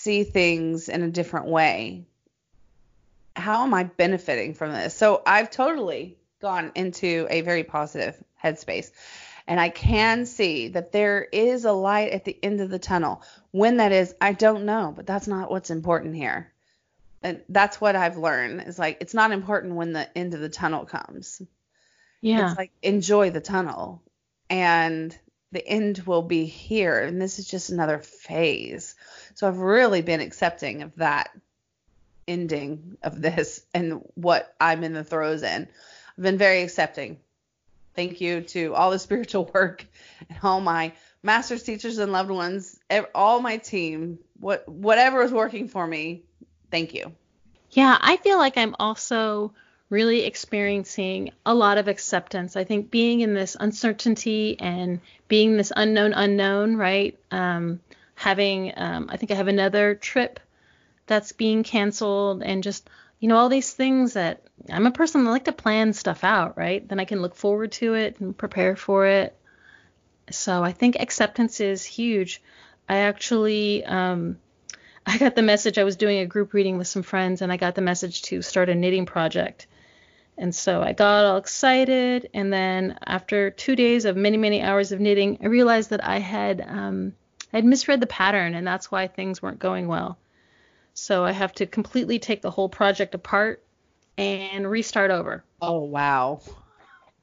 see 0.01 0.23
things 0.23 0.89
in 0.89 1.03
a 1.03 1.09
different 1.09 1.47
way? 1.47 2.05
How 3.35 3.63
am 3.63 3.73
I 3.73 3.83
benefiting 3.83 4.53
from 4.53 4.71
this? 4.71 4.95
So 4.95 5.21
I've 5.25 5.49
totally 5.49 6.17
gone 6.41 6.71
into 6.75 7.27
a 7.29 7.41
very 7.41 7.63
positive 7.63 8.21
headspace. 8.41 8.91
And 9.47 9.59
I 9.59 9.69
can 9.69 10.25
see 10.25 10.69
that 10.69 10.91
there 10.91 11.23
is 11.23 11.65
a 11.65 11.71
light 11.71 12.11
at 12.11 12.23
the 12.23 12.37
end 12.43 12.61
of 12.61 12.69
the 12.69 12.79
tunnel. 12.79 13.23
When 13.51 13.77
that 13.77 13.91
is, 13.91 14.13
I 14.21 14.33
don't 14.33 14.65
know, 14.65 14.93
but 14.95 15.07
that's 15.07 15.27
not 15.27 15.49
what's 15.49 15.71
important 15.71 16.15
here. 16.15 16.51
And 17.23 17.41
that's 17.49 17.81
what 17.81 17.95
I've 17.95 18.17
learned 18.17 18.61
is 18.61 18.79
like 18.79 18.97
it's 19.01 19.13
not 19.13 19.31
important 19.31 19.75
when 19.75 19.91
the 19.91 20.17
end 20.17 20.33
of 20.33 20.39
the 20.39 20.49
tunnel 20.49 20.85
comes. 20.85 21.41
Yeah. 22.21 22.49
It's 22.49 22.57
like 22.57 22.71
enjoy 22.81 23.31
the 23.31 23.41
tunnel 23.41 24.01
and 24.49 25.17
the 25.51 25.67
end 25.67 25.99
will 26.05 26.21
be 26.21 26.45
here 26.45 26.99
and 26.99 27.21
this 27.21 27.39
is 27.39 27.47
just 27.47 27.71
another 27.71 27.97
phase. 27.99 28.95
So 29.39 29.47
I've 29.47 29.59
really 29.59 30.01
been 30.01 30.19
accepting 30.19 30.81
of 30.81 30.93
that 30.97 31.29
ending 32.27 32.97
of 33.01 33.21
this 33.21 33.65
and 33.73 34.01
what 34.15 34.53
I'm 34.59 34.83
in 34.83 34.91
the 34.91 35.05
throes 35.05 35.43
in. 35.43 35.65
I've 36.17 36.21
been 36.21 36.37
very 36.37 36.61
accepting. 36.61 37.19
Thank 37.95 38.19
you 38.19 38.41
to 38.41 38.75
all 38.75 38.91
the 38.91 38.99
spiritual 39.07 39.49
work 39.53 39.85
and 40.27 40.37
all 40.43 40.59
my 40.59 40.91
masters, 41.23 41.63
teachers, 41.63 41.99
and 41.99 42.11
loved 42.11 42.29
ones, 42.29 42.81
all 43.15 43.39
my 43.39 43.55
team, 43.55 44.19
what 44.41 44.67
whatever 44.67 45.21
is 45.21 45.31
working 45.31 45.69
for 45.69 45.87
me. 45.87 46.23
Thank 46.69 46.93
you. 46.93 47.13
Yeah, 47.71 47.97
I 47.97 48.17
feel 48.17 48.39
like 48.39 48.57
I'm 48.57 48.75
also 48.77 49.53
really 49.89 50.25
experiencing 50.25 51.31
a 51.45 51.55
lot 51.55 51.77
of 51.77 51.87
acceptance. 51.87 52.57
I 52.57 52.65
think 52.65 52.91
being 52.91 53.21
in 53.21 53.35
this 53.35 53.55
uncertainty 53.57 54.59
and 54.59 54.99
being 55.29 55.55
this 55.55 55.71
unknown 55.73 56.11
unknown, 56.11 56.75
right? 56.75 57.17
Um, 57.31 57.79
having, 58.19 58.73
um, 58.75 59.07
I 59.09 59.15
think 59.15 59.31
I 59.31 59.35
have 59.35 59.47
another 59.47 59.95
trip 59.95 60.41
that's 61.07 61.31
being 61.31 61.63
canceled, 61.63 62.43
and 62.43 62.61
just 62.61 62.89
you 63.19 63.29
know, 63.29 63.37
all 63.37 63.47
these 63.47 63.71
things 63.71 64.13
that 64.13 64.41
I'm 64.69 64.87
a 64.87 64.91
person 64.91 65.23
that 65.23 65.31
like 65.31 65.45
to 65.45 65.53
plan 65.53 65.93
stuff 65.93 66.25
out, 66.25 66.57
right? 66.57 66.85
Then 66.85 66.99
I 66.99 67.05
can 67.05 67.21
look 67.21 67.35
forward 67.35 67.71
to 67.73 67.93
it 67.93 68.19
and 68.19 68.37
prepare 68.37 68.75
for 68.75 69.05
it. 69.05 69.37
So 70.31 70.63
I 70.63 70.73
think 70.73 70.97
acceptance 70.97 71.61
is 71.61 71.85
huge. 71.85 72.41
I 72.89 72.97
actually, 72.97 73.85
um, 73.85 74.37
I 75.05 75.17
got 75.17 75.35
the 75.35 75.41
message. 75.41 75.77
I 75.77 75.85
was 75.85 75.95
doing 75.95 76.19
a 76.19 76.25
group 76.25 76.53
reading 76.53 76.77
with 76.77 76.87
some 76.87 77.03
friends, 77.03 77.41
and 77.41 77.53
I 77.53 77.57
got 77.57 77.75
the 77.75 77.81
message 77.81 78.23
to 78.23 78.41
start 78.41 78.69
a 78.69 78.75
knitting 78.75 79.05
project. 79.05 79.67
And 80.37 80.53
so 80.53 80.81
I 80.81 80.91
got 80.91 81.25
all 81.25 81.37
excited, 81.37 82.29
and 82.33 82.51
then 82.51 82.99
after 83.05 83.49
two 83.49 83.77
days 83.77 84.03
of 84.03 84.17
many, 84.17 84.37
many 84.37 84.61
hours 84.61 84.91
of 84.91 84.99
knitting, 84.99 85.39
I 85.41 85.47
realized 85.47 85.89
that 85.91 86.03
I 86.05 86.19
had 86.19 86.61
um, 86.61 87.13
I 87.53 87.57
had 87.57 87.65
misread 87.65 88.01
the 88.01 88.07
pattern, 88.07 88.53
and 88.55 88.65
that's 88.65 88.91
why 88.91 89.07
things 89.07 89.41
weren't 89.41 89.59
going 89.59 89.87
well. 89.87 90.17
So 90.93 91.23
I 91.23 91.31
have 91.31 91.53
to 91.53 91.65
completely 91.65 92.19
take 92.19 92.41
the 92.41 92.51
whole 92.51 92.69
project 92.69 93.15
apart 93.15 93.63
and 94.17 94.69
restart 94.69 95.11
over. 95.11 95.43
Oh, 95.61 95.79
wow. 95.79 96.41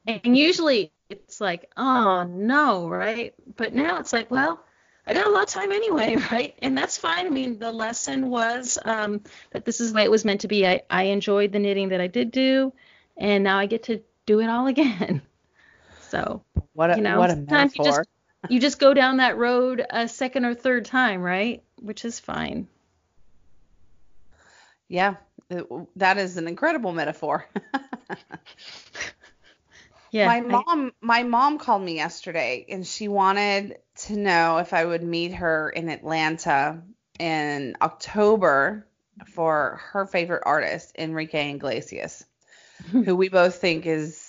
And 0.07 0.37
usually 0.37 0.91
it's 1.09 1.39
like, 1.39 1.69
oh 1.77 2.23
no, 2.23 2.89
right? 2.89 3.33
But 3.55 3.73
now 3.73 3.99
it's 3.99 4.13
like, 4.13 4.31
well, 4.31 4.59
I 5.05 5.13
got 5.13 5.27
a 5.27 5.29
lot 5.29 5.43
of 5.43 5.49
time 5.49 5.71
anyway, 5.71 6.15
right? 6.31 6.55
And 6.61 6.77
that's 6.77 6.97
fine. 6.97 7.27
I 7.27 7.29
mean, 7.29 7.59
the 7.59 7.71
lesson 7.71 8.29
was 8.29 8.77
um, 8.83 9.21
that 9.51 9.65
this 9.65 9.79
is 9.79 9.91
the 9.91 9.97
way 9.97 10.03
it 10.03 10.11
was 10.11 10.25
meant 10.25 10.41
to 10.41 10.47
be. 10.47 10.67
I, 10.67 10.81
I 10.89 11.03
enjoyed 11.03 11.51
the 11.51 11.59
knitting 11.59 11.89
that 11.89 12.01
I 12.01 12.07
did 12.07 12.31
do, 12.31 12.73
and 13.15 13.43
now 13.43 13.57
I 13.57 13.65
get 13.65 13.83
to 13.83 14.01
do 14.25 14.41
it 14.41 14.49
all 14.49 14.67
again. 14.75 15.21
So, 16.09 16.43
what 16.73 16.91
a, 16.91 16.97
you 16.97 17.01
know, 17.01 17.19
what 17.19 17.31
a 17.31 17.35
you 17.35 17.83
just, 17.83 18.01
you 18.49 18.59
just 18.59 18.79
go 18.79 18.93
down 18.93 19.17
that 19.17 19.37
road 19.37 19.85
a 19.89 20.07
second 20.07 20.45
or 20.45 20.53
third 20.53 20.85
time, 20.85 21.21
right? 21.21 21.63
Which 21.81 22.05
is 22.05 22.19
fine. 22.19 22.67
Yeah, 24.87 25.15
that 25.95 26.17
is 26.17 26.37
an 26.37 26.47
incredible 26.47 26.93
metaphor. 26.93 27.47
yeah. 30.11 30.27
My 30.27 30.41
mom 30.41 30.91
my 31.01 31.23
mom 31.23 31.57
called 31.57 31.81
me 31.81 31.95
yesterday 31.95 32.65
and 32.69 32.85
she 32.85 33.07
wanted 33.07 33.79
to 34.05 34.17
know 34.17 34.57
if 34.57 34.73
I 34.73 34.85
would 34.85 35.03
meet 35.03 35.33
her 35.33 35.69
in 35.69 35.89
Atlanta 35.89 36.81
in 37.19 37.75
October 37.81 38.87
for 39.25 39.79
her 39.91 40.05
favorite 40.05 40.43
artist, 40.45 40.93
Enrique 40.97 41.51
Iglesias, 41.51 42.23
who 42.91 43.15
we 43.15 43.29
both 43.29 43.55
think 43.55 43.85
is 43.85 44.26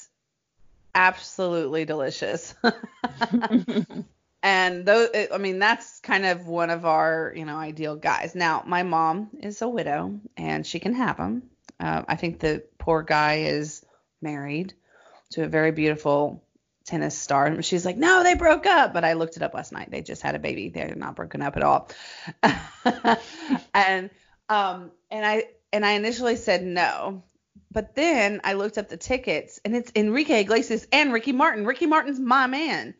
absolutely 0.94 1.84
delicious. 1.84 2.54
and 4.42 4.86
those 4.86 5.08
i 5.32 5.38
mean 5.38 5.58
that's 5.58 5.98
kind 6.00 6.24
of 6.24 6.46
one 6.46 6.70
of 6.70 6.86
our 6.86 7.32
you 7.34 7.44
know 7.44 7.56
ideal 7.56 7.96
guys. 7.96 8.34
Now 8.34 8.62
my 8.66 8.82
mom 8.82 9.30
is 9.40 9.62
a 9.62 9.68
widow 9.68 10.20
and 10.36 10.66
she 10.66 10.78
can 10.78 10.94
have 10.94 11.16
him 11.16 11.42
uh, 11.80 12.02
i 12.08 12.14
think 12.16 12.38
the 12.38 12.64
poor 12.78 13.02
guy 13.02 13.38
is 13.38 13.84
married 14.22 14.74
to 15.30 15.42
a 15.42 15.48
very 15.48 15.72
beautiful 15.72 16.42
tennis 16.84 17.18
star. 17.18 17.46
And 17.46 17.64
she's 17.64 17.84
like 17.84 17.96
no 17.96 18.22
they 18.22 18.34
broke 18.34 18.66
up. 18.66 18.94
But 18.94 19.04
i 19.04 19.14
looked 19.14 19.36
it 19.36 19.42
up 19.42 19.54
last 19.54 19.72
night. 19.72 19.90
They 19.90 20.02
just 20.02 20.22
had 20.22 20.34
a 20.34 20.38
baby. 20.38 20.68
They're 20.68 20.94
not 20.94 21.16
broken 21.16 21.42
up 21.42 21.56
at 21.56 21.62
all. 21.62 21.90
And 23.74 24.10
um 24.48 24.90
and 25.10 25.26
i 25.26 25.44
and 25.72 25.84
i 25.84 25.92
initially 25.92 26.36
said 26.36 26.62
no 26.64 27.22
but 27.70 27.94
then 27.94 28.40
i 28.44 28.52
looked 28.52 28.78
up 28.78 28.88
the 28.88 28.96
tickets 28.96 29.60
and 29.64 29.74
it's 29.74 29.92
enrique 29.94 30.40
iglesias 30.40 30.86
and 30.92 31.12
ricky 31.12 31.32
martin 31.32 31.64
ricky 31.64 31.86
martin's 31.86 32.18
my 32.18 32.46
man 32.46 32.94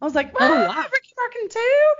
I 0.00 0.04
was 0.04 0.14
like, 0.14 0.32
oh, 0.38 0.66
wow. 0.66 0.84
Ricky 0.92 1.14
Martin 1.16 1.48
too? 1.48 1.94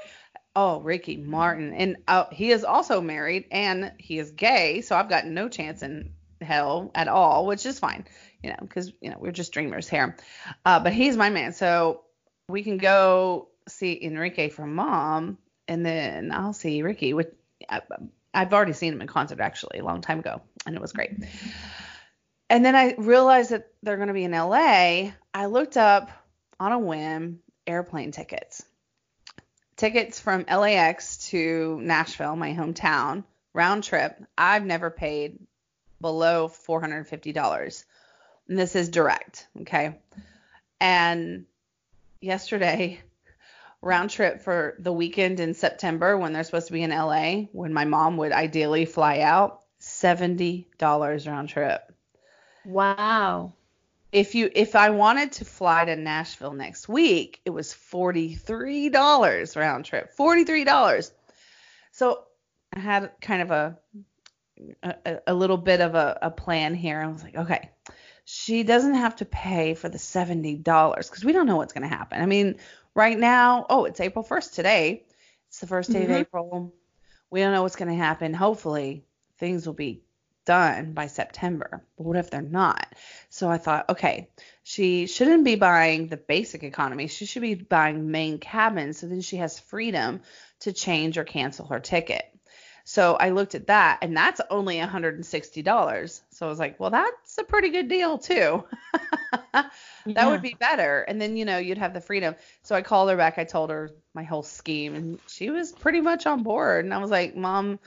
Oh, 0.57 0.81
Ricky 0.81 1.17
Martin. 1.17 1.73
And 1.73 1.97
uh, 2.07 2.27
he 2.31 2.51
is 2.51 2.65
also 2.65 3.01
married 3.01 3.47
and 3.51 3.93
he 3.99 4.19
is 4.19 4.31
gay, 4.31 4.83
so 4.83 4.97
I've 4.97 5.09
got 5.09 5.27
no 5.27 5.49
chance 5.49 5.83
in 5.83 6.13
hell 6.41 6.91
at 6.95 7.09
all, 7.09 7.47
which 7.47 7.67
is 7.67 7.79
fine, 7.79 8.05
you 8.43 8.51
know, 8.51 8.57
because, 8.61 8.93
you 9.01 9.11
know, 9.11 9.17
we're 9.19 9.33
just 9.33 9.53
dreamers 9.53 9.89
here. 9.89 10.17
Uh, 10.65 10.81
but 10.81 10.93
he's 10.93 11.17
my 11.17 11.31
man. 11.31 11.53
So 11.53 12.03
we 12.49 12.63
can 12.63 12.79
go 12.79 13.49
see 13.69 13.99
Enrique 14.03 14.51
from 14.51 14.75
mom 14.75 15.39
and 15.67 15.85
then 15.85 16.31
I'll 16.31 16.53
see 16.53 16.83
Ricky, 16.83 17.15
which 17.15 17.33
I, 17.69 17.81
I've 18.35 18.53
already 18.53 18.75
seen 18.75 18.93
him 18.93 19.01
in 19.01 19.07
concert 19.07 19.41
actually 19.41 19.79
a 19.79 19.85
long 19.85 20.03
time 20.03 20.19
ago 20.19 20.43
and 20.67 20.75
it 20.75 20.81
was 20.81 20.93
great. 20.93 21.13
And 22.51 22.65
then 22.65 22.77
I 22.77 22.95
realized 22.99 23.51
that 23.51 23.69
they're 23.83 23.97
going 23.97 24.09
to 24.09 24.15
be 24.15 24.25
in 24.25 24.33
LA. 24.33 25.13
I 25.33 25.47
looked 25.47 25.77
up 25.77 26.11
on 26.61 26.73
a 26.73 26.79
whim 26.79 27.41
airplane 27.67 28.13
tickets. 28.13 28.65
Tickets 29.77 30.21
from 30.21 30.45
LAX 30.45 31.29
to 31.29 31.81
Nashville, 31.83 32.37
my 32.37 32.55
hometown, 32.55 33.25
round 33.53 33.83
trip. 33.83 34.23
I've 34.39 34.65
never 34.65 34.91
paid 34.91 35.39
below 36.01 36.49
$450. 36.49 37.85
And 38.49 38.59
this 38.59 38.77
is 38.77 38.89
direct, 38.91 39.49
okay? 39.63 39.99
And 40.81 41.47
yesterday, 42.21 43.01
round 43.83 44.11
trip 44.11 44.43
for 44.43 44.77
the 44.79 44.93
weekend 44.93 45.41
in 45.41 45.55
September 45.55 46.17
when 46.17 46.33
they're 46.33 46.45
supposed 46.45 46.69
to 46.69 46.73
be 46.73 46.83
in 46.83 46.91
LA, 46.91 47.47
when 47.53 47.73
my 47.73 47.85
mom 47.85 48.19
would 48.19 48.33
ideally 48.33 48.85
fly 48.85 49.21
out, 49.21 49.63
$70 49.81 51.27
round 51.27 51.49
trip. 51.49 51.94
Wow 52.65 53.53
if 54.15 54.37
you 54.37 54.49
if 54.55 54.77
I 54.77 54.91
wanted 54.91 55.33
to 55.33 55.45
fly 55.45 55.85
to 55.85 55.97
Nashville 55.97 56.53
next 56.53 56.89
week, 56.89 57.41
it 57.45 57.51
was 57.51 57.75
$43 57.75 59.57
round 59.57 59.85
trip. 59.85 60.17
$43. 60.17 61.11
So 61.91 62.23
I 62.73 62.79
had 62.79 63.11
kind 63.21 63.43
of 63.43 63.51
a 63.51 63.79
a, 64.85 65.19
a 65.27 65.35
little 65.35 65.57
bit 65.57 65.81
of 65.81 65.97
a, 65.97 66.17
a 66.23 66.31
plan 66.31 66.77
here. 66.77 67.01
I 67.01 67.09
was 67.09 67.25
like, 67.25 67.35
okay, 67.35 67.71
she 68.25 68.63
doesn't 68.63 68.95
have 68.95 69.17
to 69.17 69.25
pay 69.25 69.75
for 69.75 69.89
the 69.89 69.99
$70 69.99 70.63
because 70.63 71.25
we 71.25 71.33
don't 71.33 71.47
know 71.47 71.57
what's 71.57 71.73
going 71.73 71.89
to 71.89 71.95
happen. 71.95 72.23
I 72.23 72.27
mean, 72.27 72.61
right 72.95 73.19
now, 73.19 73.67
oh, 73.69 73.85
it's 73.85 73.99
April 73.99 74.25
1st 74.25 74.53
today. 74.53 75.07
It's 75.49 75.59
the 75.59 75.67
first 75.67 75.91
day 75.91 76.03
mm-hmm. 76.03 76.13
of 76.13 76.19
April. 76.19 76.75
We 77.31 77.41
don't 77.41 77.53
know 77.53 77.63
what's 77.63 77.75
going 77.75 77.91
to 77.91 77.97
happen. 77.97 78.33
Hopefully, 78.33 79.05
things 79.39 79.67
will 79.67 79.75
be 79.75 80.05
done 80.45 80.93
by 80.93 81.07
September. 81.07 81.85
But 81.97 82.05
what 82.05 82.17
if 82.17 82.31
they're 82.31 82.43
not? 82.43 82.95
So 83.29 83.51
I 83.51 83.59
thought, 83.59 83.89
okay, 83.91 84.29
she 84.63 85.07
shouldn't 85.07 85.45
be 85.45 85.57
buying 85.57 86.09
the 86.09 86.17
basic 86.17 86.63
economy. 86.63 87.07
She 87.09 87.27
should 87.27 87.43
be 87.43 87.55
buying 87.55 88.11
main 88.11 88.39
cabin 88.39 88.93
so 88.93 89.07
then 89.07 89.21
she 89.21 89.37
has 89.39 89.59
freedom 89.59 90.21
to 90.61 90.73
change 90.73 91.19
or 91.19 91.25
cancel 91.25 91.67
her 91.67 91.81
ticket. 91.81 92.25
So 92.87 93.15
I 93.15 93.31
looked 93.31 93.55
at 93.55 93.69
that 93.69 93.99
and 94.03 94.17
that's 94.17 94.41
only 94.51 94.79
$160. 94.79 96.23
So 96.31 96.47
I 96.47 96.49
was 96.51 96.59
like, 96.59 96.79
well, 96.79 96.91
that's 96.91 97.39
a 97.39 97.45
pretty 97.45 97.71
good 97.71 97.89
deal 97.89 98.19
too. 98.19 98.65
that 99.53 99.71
Yeah. 100.05 100.29
would 100.29 100.43
be 100.43 100.57
better. 100.61 101.03
And 101.03 101.21
then, 101.21 101.37
you 101.37 101.45
know, 101.45 101.59
you'd 101.59 101.79
have 101.79 101.95
the 101.95 102.01
freedom. 102.01 102.35
So 102.63 102.75
I 102.75 102.83
called 102.83 103.11
her 103.11 103.17
back. 103.17 103.39
I 103.39 103.45
told 103.45 103.71
her 103.71 103.91
my 104.15 104.23
whole 104.23 104.43
scheme 104.43 104.95
and 104.95 105.19
she 105.27 105.51
was 105.51 105.73
pretty 105.73 106.01
much 106.01 106.27
on 106.27 106.43
board. 106.43 106.85
And 106.85 106.93
I 106.95 106.99
was 106.99 107.11
like, 107.11 107.35
Mom, 107.37 107.79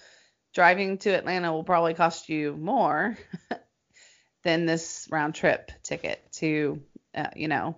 driving 0.57 0.97
to 0.97 1.11
Atlanta 1.11 1.53
will 1.53 1.63
probably 1.63 1.93
cost 1.93 2.29
you 2.29 2.57
more 2.57 3.15
than 4.43 4.65
this 4.65 5.07
round 5.11 5.35
trip 5.35 5.71
ticket 5.83 6.19
to, 6.31 6.81
uh, 7.13 7.27
you 7.35 7.47
know, 7.47 7.75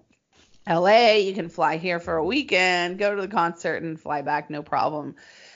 LA. 0.66 1.16
You 1.16 1.34
can 1.34 1.50
fly 1.50 1.76
here 1.76 2.00
for 2.00 2.16
a 2.16 2.24
weekend, 2.24 2.98
go 2.98 3.14
to 3.14 3.22
the 3.22 3.28
concert, 3.28 3.84
and 3.84 4.00
fly 4.00 4.22
back, 4.22 4.50
no 4.50 4.64
problem. 4.64 5.16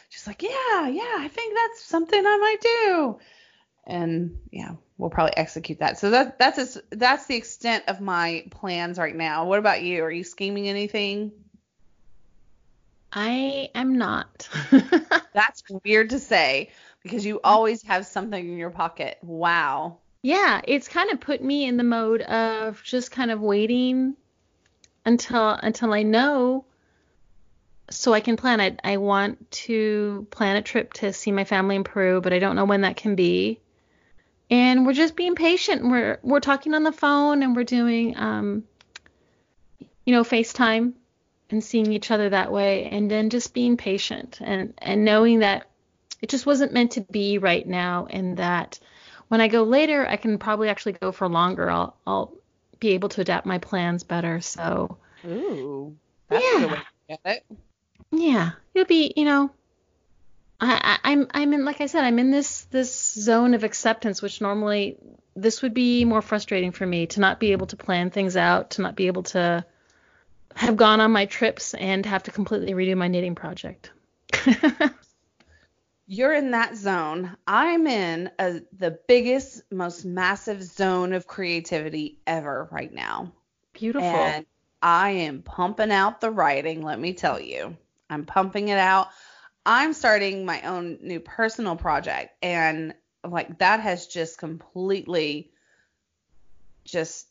She's 0.10 0.28
like, 0.28 0.44
Yeah, 0.44 0.90
yeah, 0.90 1.16
I 1.18 1.30
think 1.30 1.56
that's 1.56 1.86
something 1.86 2.22
I 2.22 2.38
might 2.38 2.62
do. 2.62 3.20
And 3.88 4.38
yeah, 4.52 4.74
we'll 4.98 5.10
probably 5.10 5.38
execute 5.38 5.80
that. 5.80 6.00
So 6.00 6.10
that 6.10 6.38
that's 6.38 6.58
as, 6.58 6.82
that's 6.90 7.26
the 7.28 7.38
extent 7.38 7.86
of 7.88 8.02
my 8.02 8.48
plans 8.52 8.98
right 8.98 9.16
now. 9.16 9.46
What 9.46 9.60
about 9.60 9.82
you? 9.82 10.04
Are 10.04 10.12
you 10.12 10.26
scheming 10.26 10.68
anything? 10.68 11.32
I 13.14 13.70
am 13.76 13.98
not. 13.98 14.50
That's 15.34 15.64
weird 15.86 16.10
to 16.10 16.20
say 16.20 16.72
because 17.04 17.26
you 17.26 17.40
always 17.44 17.84
have 17.84 18.06
something 18.06 18.48
in 18.48 18.58
your 18.58 18.70
pocket. 18.70 19.18
Wow. 19.22 20.00
yeah, 20.24 20.62
it's 20.66 20.88
kind 20.88 21.12
of 21.12 21.20
put 21.20 21.44
me 21.44 21.66
in 21.66 21.78
the 21.78 21.84
mode 21.84 22.22
of 22.22 22.82
just 22.84 23.12
kind 23.12 23.30
of 23.30 23.42
waiting 23.42 24.16
until 25.06 25.50
until 25.50 25.94
I 25.94 26.04
know 26.04 26.66
so 27.90 28.14
I 28.14 28.22
can 28.22 28.38
plan 28.38 28.60
it. 28.62 28.80
I 28.84 28.98
want 28.98 29.52
to 29.52 30.26
plan 30.32 30.56
a 30.56 30.62
trip 30.62 30.94
to 30.94 31.12
see 31.14 31.32
my 31.32 31.44
family 31.44 31.76
in 31.76 31.84
Peru, 31.84 32.22
but 32.22 32.34
I 32.34 32.40
don't 32.40 32.56
know 32.56 32.66
when 32.66 32.82
that 32.82 32.96
can 32.96 33.16
be. 33.16 33.60
And 34.50 34.86
we're 34.86 34.94
just 34.94 35.16
being 35.16 35.36
patient. 35.36 35.84
We're 35.90 36.20
we're 36.24 36.40
talking 36.40 36.74
on 36.74 36.84
the 36.84 36.92
phone 36.92 37.44
and 37.44 37.56
we're 37.56 37.64
doing 37.64 38.18
um 38.18 38.64
you 40.06 40.14
know, 40.14 40.24
FaceTime 40.24 40.94
and 41.50 41.64
seeing 41.64 41.92
each 41.94 42.12
other 42.12 42.30
that 42.30 42.52
way 42.52 42.86
and 42.86 43.10
then 43.10 43.30
just 43.30 43.54
being 43.54 43.78
patient 43.78 44.40
and 44.42 44.74
and 44.78 45.06
knowing 45.06 45.40
that 45.40 45.68
it 46.24 46.30
just 46.30 46.46
wasn't 46.46 46.72
meant 46.72 46.94
to 46.94 47.02
be 47.02 47.38
right 47.38 47.68
now 47.68 48.08
and 48.10 48.38
that 48.38 48.80
when 49.28 49.42
I 49.42 49.50
go 49.50 49.64
later 49.64 50.08
I 50.08 50.16
can 50.16 50.38
probably 50.38 50.70
actually 50.70 50.94
go 50.94 51.12
for 51.12 51.28
longer. 51.28 51.70
I'll 51.70 51.98
I'll 52.08 52.34
be 52.80 52.92
able 52.92 53.10
to 53.10 53.22
adapt 53.22 53.46
my 53.46 53.58
plans 53.58 54.04
better. 54.04 54.40
So 54.40 54.98
Ooh. 55.28 55.96
That's 56.30 56.44
a 56.44 56.60
good 56.60 56.62
Yeah. 56.62 56.72
way 56.72 56.78
to 56.78 56.84
get 57.10 57.20
it. 57.26 57.58
yeah, 58.12 58.52
it'll 58.74 58.88
be, 58.88 59.14
you 59.18 59.26
know, 59.26 59.52
I, 60.62 60.98
I, 61.04 61.12
I'm, 61.12 61.28
I'm 61.32 61.54
in, 61.54 61.66
like 61.66 61.82
I 61.82 61.88
said, 61.88 62.06
I'm 62.06 62.20
in 62.20 62.32
this, 62.32 62.62
this 62.72 63.14
zone 63.14 63.54
of 63.54 63.66
acceptance, 63.66 64.22
which 64.22 64.40
normally 64.40 64.98
this 65.36 65.62
would 65.62 65.74
be 65.74 66.06
more 66.06 66.22
frustrating 66.22 66.72
for 66.72 66.86
me 66.86 67.08
to 67.08 67.20
not 67.20 67.40
be 67.40 67.52
able 67.52 67.68
to 67.68 67.76
plan 67.76 68.12
things 68.12 68.38
out, 68.38 68.72
to 68.72 68.82
not 68.82 68.96
be 68.96 69.08
able 69.08 69.24
to 69.24 69.66
have 70.56 70.78
gone 70.78 71.02
on 71.02 71.12
my 71.12 71.26
trips 71.26 71.74
and 71.74 72.06
have 72.06 72.24
to 72.24 72.32
completely 72.32 72.74
redo 72.74 72.96
my 72.96 73.10
knitting 73.10 73.36
project. 73.36 73.92
You're 76.06 76.34
in 76.34 76.52
that 76.52 76.76
zone. 76.76 77.36
I'm 77.48 77.88
in 77.88 78.30
a, 78.40 78.62
the 78.78 79.00
biggest, 79.08 79.64
most 79.72 80.06
massive 80.06 80.62
zone 80.62 81.14
of 81.14 81.28
creativity 81.28 82.20
ever 82.28 82.68
right 82.72 82.94
now. 82.94 83.32
Beautiful. 83.74 84.08
And 84.08 84.46
I 84.82 85.12
am 85.12 85.42
pumping 85.42 85.92
out 85.92 86.20
the 86.20 86.32
writing, 86.32 86.82
let 86.82 87.00
me 87.00 87.14
tell 87.14 87.40
you. 87.40 87.78
I'm 88.10 88.26
pumping 88.26 88.68
it 88.68 88.78
out. 88.78 89.08
I'm 89.66 89.94
starting 89.94 90.46
my 90.46 90.62
own 90.64 91.00
new 91.02 91.22
personal 91.22 91.78
project 91.78 92.36
and 92.44 92.94
like 93.26 93.60
that 93.60 93.80
has 93.80 94.08
just 94.08 94.38
completely 94.38 95.52
just 96.84 97.28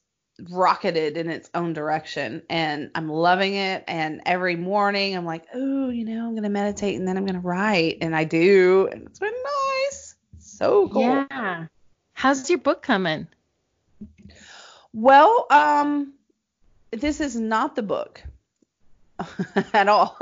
rocketed 0.51 1.17
in 1.17 1.29
its 1.31 1.51
own 1.55 1.73
direction 1.73 2.43
and 2.51 2.91
I'm 2.95 3.09
loving 3.09 3.55
it 3.55 3.85
and 3.87 4.23
every 4.27 4.57
morning 4.57 5.17
I'm 5.17 5.25
like, 5.25 5.45
"Oh, 5.55 5.91
you 5.91 6.05
know, 6.05 6.27
I'm 6.27 6.33
going 6.33 6.43
to 6.45 6.49
meditate 6.49 6.97
and 6.99 7.07
then 7.07 7.17
I'm 7.17 7.25
going 7.25 7.35
to 7.35 7.41
write." 7.41 7.99
And 8.01 8.17
I 8.17 8.25
do 8.25 8.89
and 8.91 9.03
it's 9.07 9.19
been 9.19 9.33
nice. 9.33 10.17
So 10.39 10.89
cool. 10.89 11.27
Yeah. 11.31 11.67
How's 12.15 12.49
your 12.49 12.59
book 12.59 12.83
coming? 12.83 13.27
Well, 14.93 15.47
um, 15.51 16.15
this 16.91 17.21
is 17.21 17.37
not 17.37 17.75
the 17.75 17.83
book 17.83 18.23
at 19.73 19.89
all. 19.89 20.19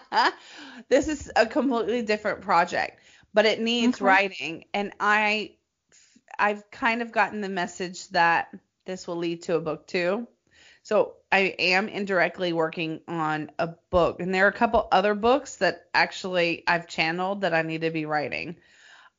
this 0.88 1.08
is 1.08 1.30
a 1.36 1.46
completely 1.46 2.02
different 2.02 2.40
project, 2.40 3.00
but 3.34 3.44
it 3.44 3.60
needs 3.60 4.00
Okay. 4.00 4.04
writing, 4.04 4.64
and 4.72 4.92
I, 5.00 5.52
I've 6.38 6.70
kind 6.70 7.02
of 7.02 7.12
gotten 7.12 7.40
the 7.40 7.48
message 7.48 8.08
that 8.08 8.48
this 8.86 9.06
will 9.06 9.16
lead 9.16 9.42
to 9.42 9.56
a 9.56 9.60
book 9.60 9.86
too. 9.86 10.26
So 10.82 11.14
I 11.32 11.56
am 11.58 11.88
indirectly 11.88 12.52
working 12.52 13.00
on 13.08 13.50
a 13.58 13.66
book, 13.90 14.20
and 14.20 14.32
there 14.32 14.44
are 14.46 14.50
a 14.50 14.52
couple 14.52 14.86
other 14.92 15.14
books 15.14 15.56
that 15.56 15.86
actually 15.92 16.62
I've 16.68 16.86
channeled 16.86 17.40
that 17.40 17.52
I 17.52 17.62
need 17.62 17.80
to 17.80 17.90
be 17.90 18.06
writing. 18.06 18.56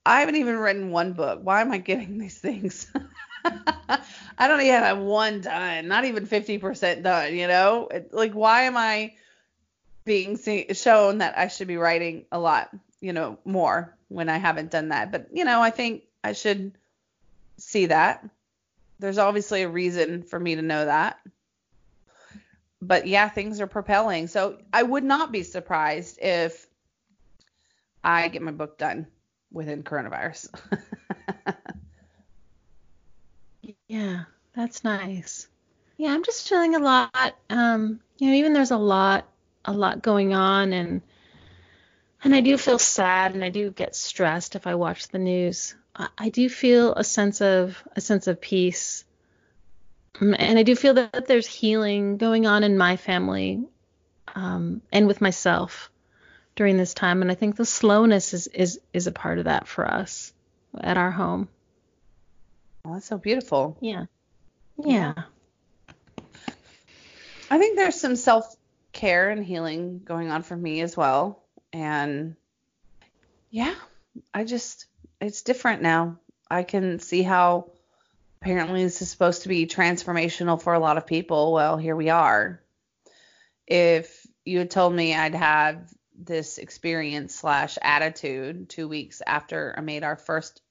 I 0.06 0.22
haven't 0.22 0.38
even 0.38 0.56
written 0.58 0.92
one 0.92 1.12
book. 1.12 1.42
Why 1.44 1.60
am 1.60 1.72
I 1.74 1.80
getting 1.80 2.18
these 2.20 2.40
things? 2.40 2.88
I 3.46 4.48
don't 4.48 4.62
even 4.62 4.82
have 4.82 5.00
one 5.00 5.42
done, 5.42 5.90
not 5.90 6.06
even 6.06 6.26
50% 6.26 7.04
done, 7.04 7.36
you 7.36 7.48
know? 7.48 7.88
It, 7.90 8.14
like, 8.14 8.34
why 8.34 8.64
am 8.64 8.78
I 8.78 9.16
being 10.06 10.38
see- 10.38 10.74
shown 10.74 11.18
that 11.18 11.38
I 11.38 11.50
should 11.50 11.68
be 11.68 11.78
writing 11.78 12.26
a 12.32 12.40
lot, 12.40 12.70
you 13.02 13.12
know, 13.12 13.38
more 13.44 13.94
when 14.08 14.30
I 14.30 14.38
haven't 14.38 14.72
done 14.72 14.90
that? 14.90 15.12
But, 15.12 15.28
you 15.34 15.44
know, 15.44 15.62
I 15.62 15.70
think 15.70 16.04
I 16.24 16.32
should 16.32 16.78
see 17.58 17.88
that. 17.88 18.26
There's 19.00 19.18
obviously 19.18 19.64
a 19.64 19.70
reason 19.70 20.24
for 20.24 20.40
me 20.40 20.56
to 20.56 20.62
know 20.62 20.86
that. 20.86 21.20
But 22.82 23.08
yeah, 23.08 23.30
things 23.30 23.60
are 23.62 23.68
propelling. 23.68 24.28
So 24.28 24.60
I 24.72 24.84
would 24.84 25.04
not 25.04 25.32
be 25.32 25.44
surprised 25.44 26.20
if 26.22 26.68
I 28.04 28.28
get 28.28 28.42
my 28.42 28.52
book 28.52 28.78
done 28.78 29.08
within 29.52 29.84
coronavirus. 29.84 30.50
Yeah, 33.88 34.24
that's 34.54 34.84
nice. 34.84 35.48
Yeah, 35.98 36.14
I'm 36.14 36.24
just 36.24 36.48
feeling 36.48 36.76
a 36.76 36.80
lot. 36.80 37.36
Um, 37.50 38.00
you 38.18 38.30
know, 38.30 38.36
even 38.36 38.54
there's 38.54 38.72
a 38.72 38.78
lot, 38.78 39.28
a 39.66 39.74
lot 39.74 40.02
going 40.02 40.34
on, 40.34 40.74
and 40.74 41.02
and 42.24 42.36
I 42.36 42.42
do 42.42 42.58
feel 42.58 42.80
sad, 42.80 43.34
and 43.34 43.44
I 43.44 43.50
do 43.50 43.72
get 43.72 43.96
stressed 43.96 44.56
if 44.56 44.68
I 44.68 44.76
watch 44.76 45.08
the 45.08 45.20
news. 45.20 45.76
I, 46.18 46.30
do 46.30 46.48
feel 46.48 46.94
a 46.94 47.04
sense 47.04 47.42
of 47.42 47.82
a 47.96 48.02
sense 48.02 48.28
of 48.28 48.40
peace, 48.40 49.04
Mm, 50.20 50.36
and 50.38 50.60
I 50.60 50.64
do 50.64 50.76
feel 50.76 50.96
that 50.96 51.28
there's 51.28 51.48
healing 51.48 52.18
going 52.18 52.46
on 52.46 52.64
in 52.64 52.78
my 52.78 52.98
family, 52.98 53.64
um, 54.34 54.82
and 54.92 55.08
with 55.08 55.22
myself 55.22 55.92
during 56.56 56.78
this 56.78 56.94
time. 56.94 57.22
And 57.22 57.32
I 57.32 57.36
think 57.36 57.56
the 57.56 57.66
slowness 57.66 58.34
is 58.34 58.48
is 58.48 58.80
is 58.94 59.08
a 59.08 59.12
part 59.12 59.38
of 59.38 59.46
that 59.46 59.68
for 59.68 59.86
us 59.86 60.34
at 60.80 60.98
our 60.98 61.12
home. 61.12 61.50
Oh, 62.86 62.94
that's 62.94 63.06
so 63.06 63.18
beautiful. 63.18 63.78
Yeah. 63.82 64.06
Yeah. 64.84 65.14
I 67.50 67.58
think 67.58 67.78
there's 67.78 68.00
some 68.00 68.16
self 68.16 68.56
care 68.94 69.30
and 69.30 69.46
healing 69.46 70.02
going 70.04 70.32
on 70.32 70.44
for 70.44 70.56
me 70.56 70.82
as 70.82 70.98
well. 70.98 71.44
And 71.74 72.36
yeah, 73.50 73.76
I 74.34 74.44
just, 74.44 74.88
it's 75.22 75.42
different 75.42 75.82
now. 75.82 76.20
I 76.50 76.64
can 76.64 77.00
see 77.00 77.24
how 77.24 77.72
apparently 78.42 78.84
this 78.84 79.02
is 79.02 79.10
supposed 79.10 79.44
to 79.44 79.50
be 79.50 79.68
transformational 79.68 80.62
for 80.62 80.74
a 80.74 80.80
lot 80.80 80.98
of 80.98 81.06
people. 81.06 81.54
Well, 81.54 81.78
here 81.78 81.96
we 81.96 82.10
are. 82.10 82.62
If 83.66 84.26
you 84.46 84.60
had 84.60 84.72
told 84.72 84.94
me 84.94 85.14
I'd 85.14 85.36
have 85.36 85.92
this 86.18 86.58
experience 86.58 87.36
slash 87.36 87.78
attitude 87.82 88.70
two 88.70 88.88
weeks 88.88 89.22
after 89.26 89.74
I 89.78 89.82
made 89.82 90.04
our 90.04 90.16
first 90.16 90.62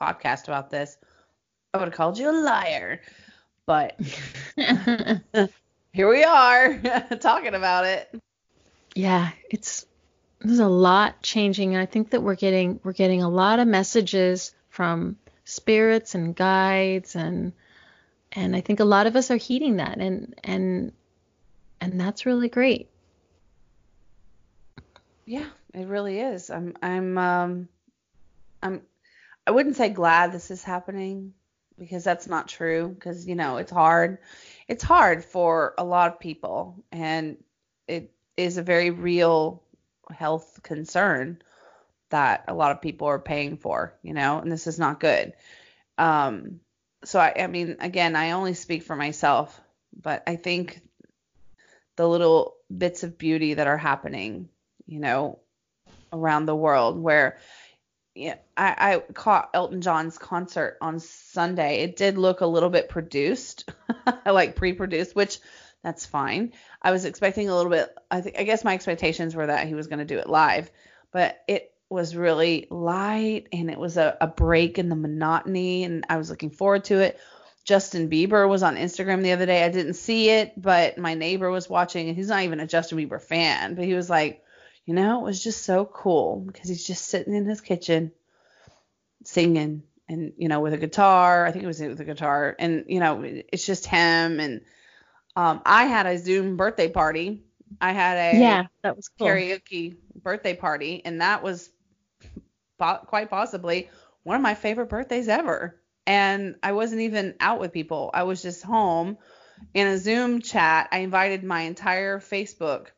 podcast 0.00 0.48
about 0.48 0.70
this, 0.70 0.96
I 1.72 1.78
would 1.78 1.88
have 1.88 1.94
called 1.94 2.18
you 2.18 2.30
a 2.30 2.32
liar. 2.32 3.00
But 3.66 3.98
here 5.92 6.08
we 6.08 6.24
are 6.24 6.78
talking 7.20 7.54
about 7.54 7.86
it. 7.86 8.14
yeah, 8.94 9.30
it's 9.50 9.86
there's 10.44 10.58
a 10.58 10.68
lot 10.68 11.22
changing 11.22 11.74
I 11.76 11.86
think 11.86 12.10
that 12.10 12.22
we're 12.22 12.34
getting 12.34 12.78
we're 12.84 12.92
getting 12.92 13.22
a 13.22 13.28
lot 13.28 13.58
of 13.58 13.66
messages 13.66 14.54
from 14.68 15.16
spirits 15.44 16.14
and 16.14 16.36
guides 16.36 17.16
and 17.16 17.52
and 18.32 18.54
I 18.54 18.60
think 18.60 18.80
a 18.80 18.84
lot 18.84 19.06
of 19.06 19.16
us 19.16 19.30
are 19.30 19.36
heeding 19.36 19.76
that 19.76 19.98
and 19.98 20.38
and 20.44 20.92
and 21.80 22.00
that's 22.00 22.26
really 22.26 22.48
great. 22.48 22.88
Yeah, 25.26 25.46
it 25.72 25.86
really 25.86 26.20
is. 26.20 26.50
I'm 26.50 26.76
I'm 26.82 27.18
um 27.18 27.68
I'm 28.62 28.82
I 29.46 29.50
wouldn't 29.50 29.76
say 29.76 29.88
glad 29.88 30.32
this 30.32 30.50
is 30.50 30.62
happening 30.62 31.32
because 31.78 32.04
that's 32.04 32.26
not 32.26 32.48
true 32.48 32.88
because 32.88 33.26
you 33.26 33.34
know 33.34 33.56
it's 33.56 33.70
hard 33.70 34.18
it's 34.68 34.84
hard 34.84 35.24
for 35.24 35.74
a 35.78 35.84
lot 35.84 36.12
of 36.12 36.20
people 36.20 36.84
and 36.92 37.36
it 37.88 38.12
is 38.36 38.58
a 38.58 38.62
very 38.62 38.90
real 38.90 39.62
health 40.10 40.60
concern 40.62 41.40
that 42.10 42.44
a 42.48 42.54
lot 42.54 42.72
of 42.72 42.82
people 42.82 43.08
are 43.08 43.18
paying 43.18 43.56
for 43.56 43.94
you 44.02 44.14
know 44.14 44.38
and 44.38 44.50
this 44.50 44.66
is 44.66 44.78
not 44.78 45.00
good 45.00 45.32
um 45.98 46.60
so 47.04 47.18
I, 47.18 47.34
I 47.38 47.46
mean 47.46 47.76
again 47.80 48.16
i 48.16 48.32
only 48.32 48.54
speak 48.54 48.82
for 48.82 48.96
myself 48.96 49.60
but 50.00 50.22
i 50.26 50.36
think 50.36 50.80
the 51.96 52.08
little 52.08 52.54
bits 52.76 53.02
of 53.02 53.18
beauty 53.18 53.54
that 53.54 53.66
are 53.66 53.78
happening 53.78 54.48
you 54.86 55.00
know 55.00 55.38
around 56.12 56.46
the 56.46 56.56
world 56.56 57.00
where 57.00 57.38
yeah, 58.14 58.36
I, 58.56 58.94
I 58.94 59.12
caught 59.12 59.50
Elton 59.54 59.80
John's 59.80 60.18
concert 60.18 60.78
on 60.80 61.00
Sunday. 61.00 61.82
It 61.82 61.96
did 61.96 62.16
look 62.16 62.42
a 62.42 62.46
little 62.46 62.70
bit 62.70 62.88
produced, 62.88 63.68
like 64.26 64.54
pre-produced, 64.54 65.16
which 65.16 65.40
that's 65.84 66.06
fine. 66.06 66.52
I 66.82 66.90
was 66.90 67.04
expecting 67.04 67.48
a 67.48 67.54
little 67.54 67.70
bit. 67.70 67.94
I 68.10 68.20
think 68.20 68.38
I 68.38 68.42
guess 68.42 68.64
my 68.64 68.74
expectations 68.74 69.36
were 69.36 69.46
that 69.46 69.68
he 69.68 69.74
was 69.74 69.86
going 69.86 70.00
to 70.00 70.04
do 70.04 70.18
it 70.18 70.28
live, 70.28 70.70
but 71.12 71.42
it 71.46 71.72
was 71.88 72.16
really 72.16 72.66
light 72.70 73.46
and 73.52 73.70
it 73.70 73.78
was 73.78 73.96
a, 73.96 74.16
a 74.20 74.26
break 74.26 74.78
in 74.78 74.88
the 74.88 74.96
monotony, 74.96 75.84
and 75.84 76.04
I 76.08 76.16
was 76.16 76.30
looking 76.30 76.50
forward 76.50 76.84
to 76.84 76.98
it. 77.00 77.20
Justin 77.64 78.10
Bieber 78.10 78.48
was 78.48 78.62
on 78.62 78.76
Instagram 78.76 79.22
the 79.22 79.32
other 79.32 79.46
day. 79.46 79.64
I 79.64 79.70
didn't 79.70 79.94
see 79.94 80.28
it, 80.28 80.60
but 80.60 80.98
my 80.98 81.14
neighbor 81.14 81.50
was 81.50 81.68
watching, 81.68 82.08
and 82.08 82.16
he's 82.16 82.28
not 82.28 82.42
even 82.42 82.60
a 82.60 82.66
Justin 82.66 82.98
Bieber 82.98 83.22
fan, 83.22 83.74
but 83.74 83.84
he 83.84 83.94
was 83.94 84.10
like 84.10 84.44
you 84.86 84.94
know, 84.94 85.20
it 85.20 85.24
was 85.24 85.42
just 85.42 85.62
so 85.62 85.84
cool 85.84 86.40
because 86.40 86.68
he's 86.68 86.86
just 86.86 87.06
sitting 87.06 87.34
in 87.34 87.46
his 87.46 87.60
kitchen 87.60 88.12
singing 89.24 89.82
and, 90.08 90.34
you 90.36 90.48
know, 90.48 90.60
with 90.60 90.74
a 90.74 90.78
guitar. 90.78 91.46
I 91.46 91.52
think 91.52 91.64
it 91.64 91.68
was 91.68 91.80
with 91.80 92.00
a 92.00 92.04
guitar. 92.04 92.54
And, 92.58 92.84
you 92.88 93.00
know, 93.00 93.22
it's 93.24 93.64
just 93.64 93.86
him. 93.86 94.40
And 94.40 94.60
um, 95.36 95.62
I 95.64 95.84
had 95.84 96.06
a 96.06 96.18
Zoom 96.18 96.56
birthday 96.56 96.88
party. 96.88 97.42
I 97.80 97.92
had 97.92 98.16
a 98.16 98.40
yeah, 98.40 98.64
that 98.82 98.96
was 98.96 99.08
cool. 99.08 99.28
karaoke 99.28 99.96
birthday 100.22 100.54
party, 100.54 101.02
and 101.04 101.20
that 101.20 101.42
was 101.42 101.70
po- 102.78 103.00
quite 103.06 103.30
possibly 103.30 103.90
one 104.22 104.36
of 104.36 104.42
my 104.42 104.54
favorite 104.54 104.88
birthdays 104.88 105.28
ever. 105.28 105.80
And 106.06 106.56
I 106.62 106.72
wasn't 106.72 107.02
even 107.02 107.34
out 107.40 107.60
with 107.60 107.72
people. 107.72 108.10
I 108.12 108.24
was 108.24 108.42
just 108.42 108.62
home 108.62 109.16
in 109.72 109.86
a 109.86 109.98
Zoom 109.98 110.40
chat. 110.40 110.88
I 110.92 110.98
invited 110.98 111.42
my 111.44 111.62
entire 111.62 112.20
Facebook 112.20 112.88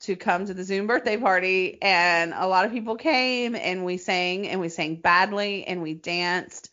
to 0.00 0.16
come 0.16 0.46
to 0.46 0.54
the 0.54 0.64
Zoom 0.64 0.86
birthday 0.86 1.16
party, 1.16 1.80
and 1.80 2.34
a 2.34 2.46
lot 2.46 2.64
of 2.66 2.72
people 2.72 2.96
came, 2.96 3.54
and 3.54 3.84
we 3.84 3.96
sang, 3.96 4.46
and 4.48 4.60
we 4.60 4.68
sang 4.68 4.96
badly, 4.96 5.64
and 5.64 5.82
we 5.82 5.94
danced, 5.94 6.70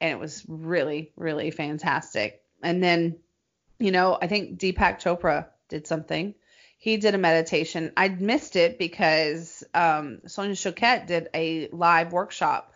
and 0.00 0.12
it 0.12 0.18
was 0.18 0.44
really, 0.46 1.12
really 1.16 1.50
fantastic. 1.50 2.42
And 2.62 2.82
then, 2.82 3.18
you 3.82 3.90
know, 3.90 4.18
I 4.20 4.26
think 4.26 4.58
Deepak 4.58 5.00
Chopra 5.00 5.46
did 5.68 5.86
something. 5.86 6.34
He 6.78 6.96
did 6.96 7.14
a 7.14 7.18
meditation. 7.18 7.92
I 7.96 8.08
missed 8.08 8.56
it 8.56 8.78
because 8.78 9.62
um, 9.74 10.20
Sonia 10.26 10.54
Choquette 10.54 11.06
did 11.06 11.28
a 11.34 11.68
live 11.68 12.12
workshop 12.12 12.72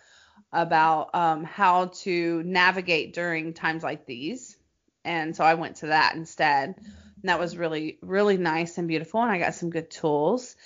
about 0.53 1.14
um, 1.14 1.45
how 1.45 1.87
to 2.03 2.42
navigate 2.45 3.14
during 3.14 3.53
times 3.53 3.83
like 3.83 4.07
these, 4.07 4.57
and 5.05 5.35
so 5.35 5.45
I 5.45 5.55
went 5.55 5.77
to 5.77 5.88
that 5.88 6.14
instead. 6.14 6.77
And 6.79 7.31
that 7.31 7.38
was 7.38 7.57
really, 7.57 7.99
really 8.03 8.37
nice 8.37 8.79
and 8.79 8.88
beautiful. 8.88 9.23
And 9.23 9.31
I 9.31 9.38
got 9.38 9.55
some 9.55 9.71
good 9.71 9.90
tools. 9.90 10.57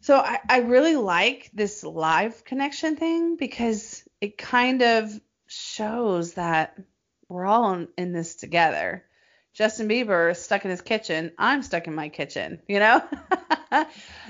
So 0.00 0.16
I, 0.16 0.38
I 0.48 0.58
really 0.58 0.96
like 0.96 1.50
this 1.52 1.82
live 1.82 2.44
connection 2.44 2.96
thing 2.96 3.36
because 3.36 4.02
it 4.20 4.38
kind 4.38 4.82
of 4.82 5.20
shows 5.46 6.34
that 6.34 6.78
we're 7.28 7.46
all 7.46 7.74
in, 7.74 7.88
in 7.96 8.12
this 8.12 8.36
together. 8.36 9.04
Justin 9.58 9.88
Bieber 9.88 10.30
is 10.30 10.40
stuck 10.40 10.64
in 10.64 10.70
his 10.70 10.80
kitchen. 10.80 11.32
I'm 11.36 11.64
stuck 11.64 11.88
in 11.88 11.94
my 11.96 12.08
kitchen, 12.08 12.62
you 12.68 12.78
know? 12.78 13.02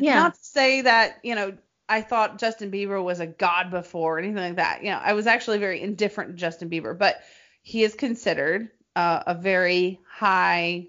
yeah. 0.01 0.15
Not 0.15 0.33
to 0.33 0.41
say 0.43 0.81
that, 0.81 1.19
you 1.23 1.35
know, 1.35 1.53
I 1.87 2.01
thought 2.01 2.39
Justin 2.39 2.71
Bieber 2.71 3.05
was 3.05 3.21
a 3.21 3.27
god 3.27 3.71
before 3.71 4.17
or 4.17 4.19
anything 4.19 4.37
like 4.37 4.57
that. 4.57 4.83
You 4.83 4.91
know, 4.91 5.01
I 5.03 5.13
was 5.13 5.27
actually 5.27 5.59
very 5.59 5.83
indifferent 5.83 6.31
to 6.31 6.37
Justin 6.37 6.71
Bieber, 6.71 6.97
but 6.97 7.21
he 7.61 7.83
is 7.83 7.95
considered 7.95 8.71
uh, 8.97 9.23
a 9.27 9.35
very 9.35 10.01
high 10.11 10.87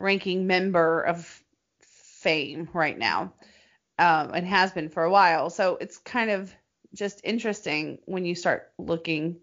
ranking 0.00 0.48
member 0.48 1.02
of 1.02 1.40
fame 1.78 2.68
right 2.72 2.98
now 2.98 3.32
um, 4.00 4.32
and 4.34 4.44
has 4.48 4.72
been 4.72 4.88
for 4.88 5.04
a 5.04 5.10
while. 5.12 5.48
So 5.48 5.78
it's 5.80 5.98
kind 5.98 6.30
of 6.30 6.52
just 6.92 7.20
interesting 7.22 8.00
when 8.06 8.24
you 8.24 8.34
start 8.34 8.72
looking 8.78 9.36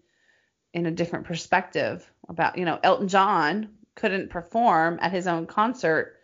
in 0.74 0.84
a 0.84 0.90
different 0.90 1.24
perspective 1.24 2.06
about, 2.28 2.58
you 2.58 2.66
know, 2.66 2.78
Elton 2.82 3.08
John 3.08 3.70
couldn't 3.98 4.30
perform 4.30 4.98
at 5.02 5.12
his 5.12 5.26
own 5.26 5.46
concert 5.46 6.16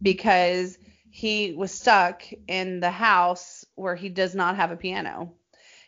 because 0.00 0.78
he 1.10 1.52
was 1.52 1.72
stuck 1.72 2.22
in 2.46 2.78
the 2.78 2.90
house 2.90 3.64
where 3.74 3.96
he 3.96 4.08
does 4.08 4.34
not 4.34 4.56
have 4.56 4.70
a 4.70 4.76
piano. 4.76 5.32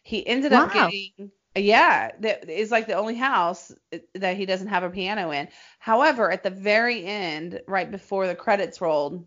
He 0.03 0.27
ended 0.27 0.51
wow. 0.53 0.65
up 0.65 0.73
getting 0.73 1.31
yeah, 1.57 2.11
that 2.21 2.49
is 2.49 2.71
like 2.71 2.87
the 2.87 2.95
only 2.95 3.17
house 3.17 3.73
that 4.15 4.37
he 4.37 4.47
doesn't 4.47 4.69
have 4.69 4.85
a 4.85 4.91
piano 4.91 5.31
in. 5.33 5.49
However, 5.79 6.31
at 6.31 6.43
the 6.45 6.51
very 6.51 7.05
end, 7.05 7.61
right 7.67 7.91
before 7.91 8.27
the 8.27 8.37
credits 8.37 8.81
rolled, 8.81 9.25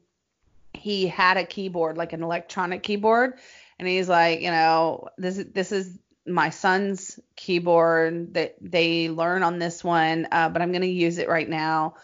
he 0.73 1.07
had 1.07 1.37
a 1.37 1.45
keyboard, 1.45 1.97
like 1.97 2.13
an 2.13 2.23
electronic 2.23 2.81
keyboard, 2.81 3.39
and 3.77 3.87
he's 3.87 4.07
like, 4.07 4.41
you 4.41 4.51
know, 4.51 5.09
this 5.17 5.43
this 5.53 5.71
is 5.71 5.99
my 6.25 6.49
son's 6.49 7.19
keyboard 7.35 8.33
that 8.35 8.55
they 8.61 9.09
learn 9.09 9.43
on 9.43 9.59
this 9.59 9.83
one, 9.83 10.27
uh, 10.31 10.49
but 10.49 10.61
I'm 10.61 10.71
gonna 10.71 10.85
use 10.85 11.17
it 11.17 11.29
right 11.29 11.47
now. 11.47 11.95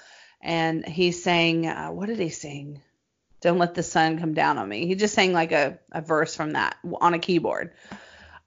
And 0.41 0.85
he's 0.85 1.23
saying, 1.23 1.67
uh, 1.67 1.89
what 1.89 2.07
did 2.07 2.19
he 2.19 2.29
sing? 2.29 2.81
Don't 3.41 3.57
let 3.57 3.73
the 3.73 3.83
sun 3.83 4.19
come 4.19 4.33
down 4.33 4.57
on 4.57 4.67
me. 4.67 4.85
He 4.87 4.95
just 4.95 5.13
sang 5.13 5.33
like 5.33 5.51
a, 5.51 5.79
a 5.91 6.01
verse 6.01 6.35
from 6.35 6.51
that 6.51 6.77
on 7.01 7.13
a 7.13 7.19
keyboard. 7.19 7.73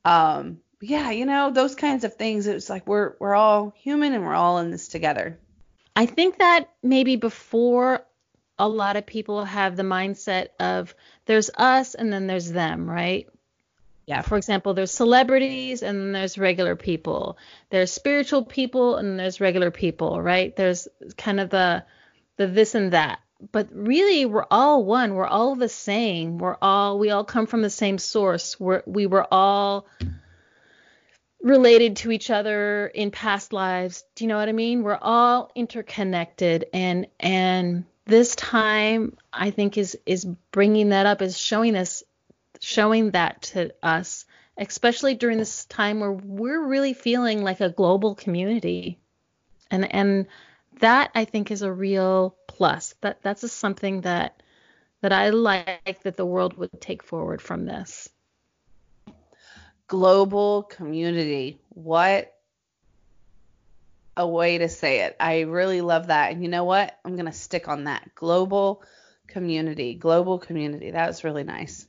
Um, 0.04 0.61
yeah, 0.80 1.11
you 1.11 1.26
know, 1.26 1.50
those 1.50 1.74
kinds 1.74 2.04
of 2.04 2.14
things. 2.14 2.46
It's 2.46 2.68
like 2.68 2.87
we're 2.87 3.14
we're 3.20 3.35
all 3.35 3.72
human 3.76 4.12
and 4.12 4.24
we're 4.24 4.35
all 4.35 4.58
in 4.58 4.70
this 4.70 4.88
together. 4.88 5.38
I 5.94 6.06
think 6.06 6.38
that 6.38 6.70
maybe 6.82 7.16
before 7.16 8.04
a 8.58 8.68
lot 8.68 8.96
of 8.96 9.06
people 9.06 9.44
have 9.44 9.76
the 9.76 9.82
mindset 9.82 10.48
of 10.58 10.94
there's 11.26 11.50
us 11.56 11.94
and 11.94 12.12
then 12.12 12.26
there's 12.26 12.50
them, 12.50 12.88
right? 12.88 13.28
Yeah. 14.07 14.23
For 14.23 14.37
example, 14.37 14.75
there's 14.75 14.91
celebrities 14.91 15.83
and 15.83 16.15
there's 16.15 16.37
regular 16.37 16.75
people. 16.75 17.38
There's 17.71 17.93
spiritual 17.93 18.45
people 18.45 18.97
and 18.97 19.19
there's 19.19 19.41
regular 19.41 19.71
people, 19.71 20.21
right? 20.21 20.55
There's 20.57 20.88
kind 21.17 21.41
of 21.41 21.51
the 21.51 21.85
the 22.37 22.47
this 22.47 22.75
and 22.75 22.93
that. 22.93 23.21
But 23.53 23.69
really 23.73 24.25
we're 24.25 24.47
all 24.51 24.85
one. 24.85 25.15
We're 25.15 25.27
all 25.27 25.55
the 25.55 25.69
same. 25.69 26.38
We're 26.38 26.57
all 26.61 26.99
we 26.99 27.11
all 27.11 27.25
come 27.25 27.47
from 27.47 27.62
the 27.62 27.71
same 27.71 27.99
source. 27.99 28.59
We're 28.59 28.83
we 28.87 29.07
were 29.07 29.27
all 29.31 29.87
related 31.41 31.97
to 31.97 32.11
each 32.11 32.31
other 32.31 32.87
in 32.87 33.11
past 33.11 33.53
lives. 33.53 34.05
Do 34.15 34.25
you 34.25 34.29
know 34.29 34.37
what 34.37 34.49
I 34.49 34.53
mean? 34.53 34.83
We're 34.83 34.99
all 35.01 35.51
interconnected 35.55 36.67
and 36.73 37.07
and 37.21 37.85
this 38.05 38.35
time 38.35 39.17
I 39.33 39.51
think 39.51 39.79
is 39.79 39.97
is 40.07 40.25
bringing 40.51 40.88
that 40.88 41.07
up 41.07 41.23
is 41.23 41.38
showing 41.38 41.77
us 41.77 42.03
showing 42.62 43.11
that 43.11 43.42
to 43.42 43.75
us 43.83 44.25
especially 44.57 45.14
during 45.14 45.38
this 45.38 45.64
time 45.66 46.01
where 46.01 46.12
we're 46.12 46.66
really 46.66 46.92
feeling 46.92 47.42
like 47.42 47.61
a 47.61 47.70
global 47.70 48.14
community. 48.14 48.98
And 49.70 49.92
and 49.92 50.27
that 50.81 51.11
I 51.14 51.25
think 51.25 51.51
is 51.51 51.62
a 51.62 51.72
real 51.72 52.37
plus. 52.46 52.94
That 53.01 53.22
that's 53.22 53.40
just 53.40 53.59
something 53.59 54.03
that 54.03 54.42
that 55.01 55.12
I 55.12 55.31
like 55.31 56.03
that 56.03 56.16
the 56.16 56.27
world 56.27 56.57
would 56.57 56.81
take 56.81 57.03
forward 57.03 57.40
from 57.40 57.64
this 57.64 58.09
global 59.88 60.62
community. 60.62 61.59
What 61.70 62.35
a 64.16 64.27
way 64.27 64.59
to 64.59 64.68
say 64.68 65.01
it. 65.01 65.16
I 65.18 65.40
really 65.40 65.81
love 65.81 66.09
that. 66.09 66.33
And 66.33 66.42
you 66.42 66.48
know 66.48 66.64
what? 66.64 66.98
I'm 67.05 67.14
going 67.14 67.27
to 67.27 67.33
stick 67.33 67.66
on 67.66 67.85
that. 67.85 68.14
Global 68.14 68.83
community. 69.27 69.94
Global 69.94 70.38
community. 70.38 70.90
That 70.90 71.09
was 71.09 71.25
really 71.25 71.44
nice. 71.44 71.87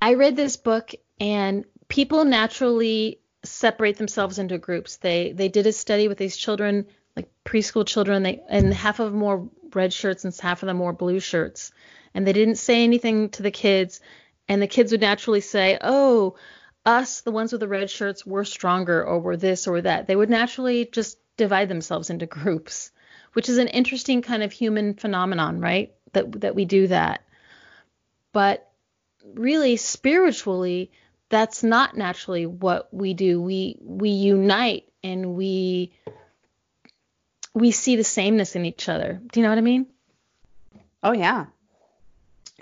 I 0.00 0.14
read 0.14 0.36
this 0.36 0.56
book 0.56 0.92
and 1.18 1.64
people 1.88 2.24
naturally 2.24 3.20
separate 3.42 3.98
themselves 3.98 4.38
into 4.38 4.58
groups. 4.58 4.96
They 4.96 5.32
they 5.32 5.48
did 5.48 5.66
a 5.66 5.72
study 5.72 6.08
with 6.08 6.18
these 6.18 6.36
children, 6.36 6.86
like 7.16 7.30
preschool 7.44 7.86
children, 7.86 8.22
they 8.22 8.42
and 8.48 8.72
half 8.72 9.00
of 9.00 9.12
them 9.12 9.20
wore 9.20 9.48
red 9.74 9.92
shirts 9.92 10.24
and 10.24 10.34
half 10.34 10.62
of 10.62 10.66
them 10.66 10.78
wore 10.78 10.92
blue 10.92 11.20
shirts. 11.20 11.72
And 12.14 12.26
they 12.26 12.32
didn't 12.32 12.56
say 12.56 12.82
anything 12.82 13.28
to 13.30 13.42
the 13.42 13.50
kids 13.50 14.00
and 14.48 14.60
the 14.60 14.66
kids 14.66 14.90
would 14.92 15.00
naturally 15.00 15.40
say, 15.40 15.78
"Oh, 15.80 16.36
us, 16.84 17.20
the 17.20 17.30
ones 17.30 17.52
with 17.52 17.60
the 17.60 17.68
red 17.68 17.90
shirts, 17.90 18.26
were 18.26 18.44
stronger 18.44 19.04
or 19.04 19.20
were 19.20 19.36
this 19.36 19.66
or 19.66 19.82
that. 19.82 20.06
They 20.06 20.16
would 20.16 20.30
naturally 20.30 20.86
just 20.86 21.18
divide 21.36 21.68
themselves 21.68 22.10
into 22.10 22.26
groups, 22.38 22.90
which 23.34 23.48
is 23.48 23.58
an 23.58 23.68
interesting 23.68 24.22
kind 24.22 24.42
of 24.42 24.52
human 24.52 24.94
phenomenon, 24.94 25.60
right? 25.60 25.92
That 26.12 26.40
that 26.40 26.54
we 26.54 26.64
do 26.64 26.86
that. 26.88 27.22
But 28.32 28.69
really 29.34 29.76
spiritually, 29.76 30.90
that's 31.28 31.62
not 31.62 31.96
naturally 31.96 32.46
what 32.46 32.92
we 32.92 33.14
do. 33.14 33.40
We 33.40 33.76
we 33.80 34.10
unite 34.10 34.84
and 35.02 35.34
we 35.34 35.92
we 37.54 37.70
see 37.70 37.96
the 37.96 38.04
sameness 38.04 38.56
in 38.56 38.64
each 38.64 38.88
other. 38.88 39.20
Do 39.32 39.40
you 39.40 39.44
know 39.44 39.50
what 39.50 39.58
I 39.58 39.62
mean? 39.62 39.86
Oh 41.02 41.12
yeah. 41.12 41.46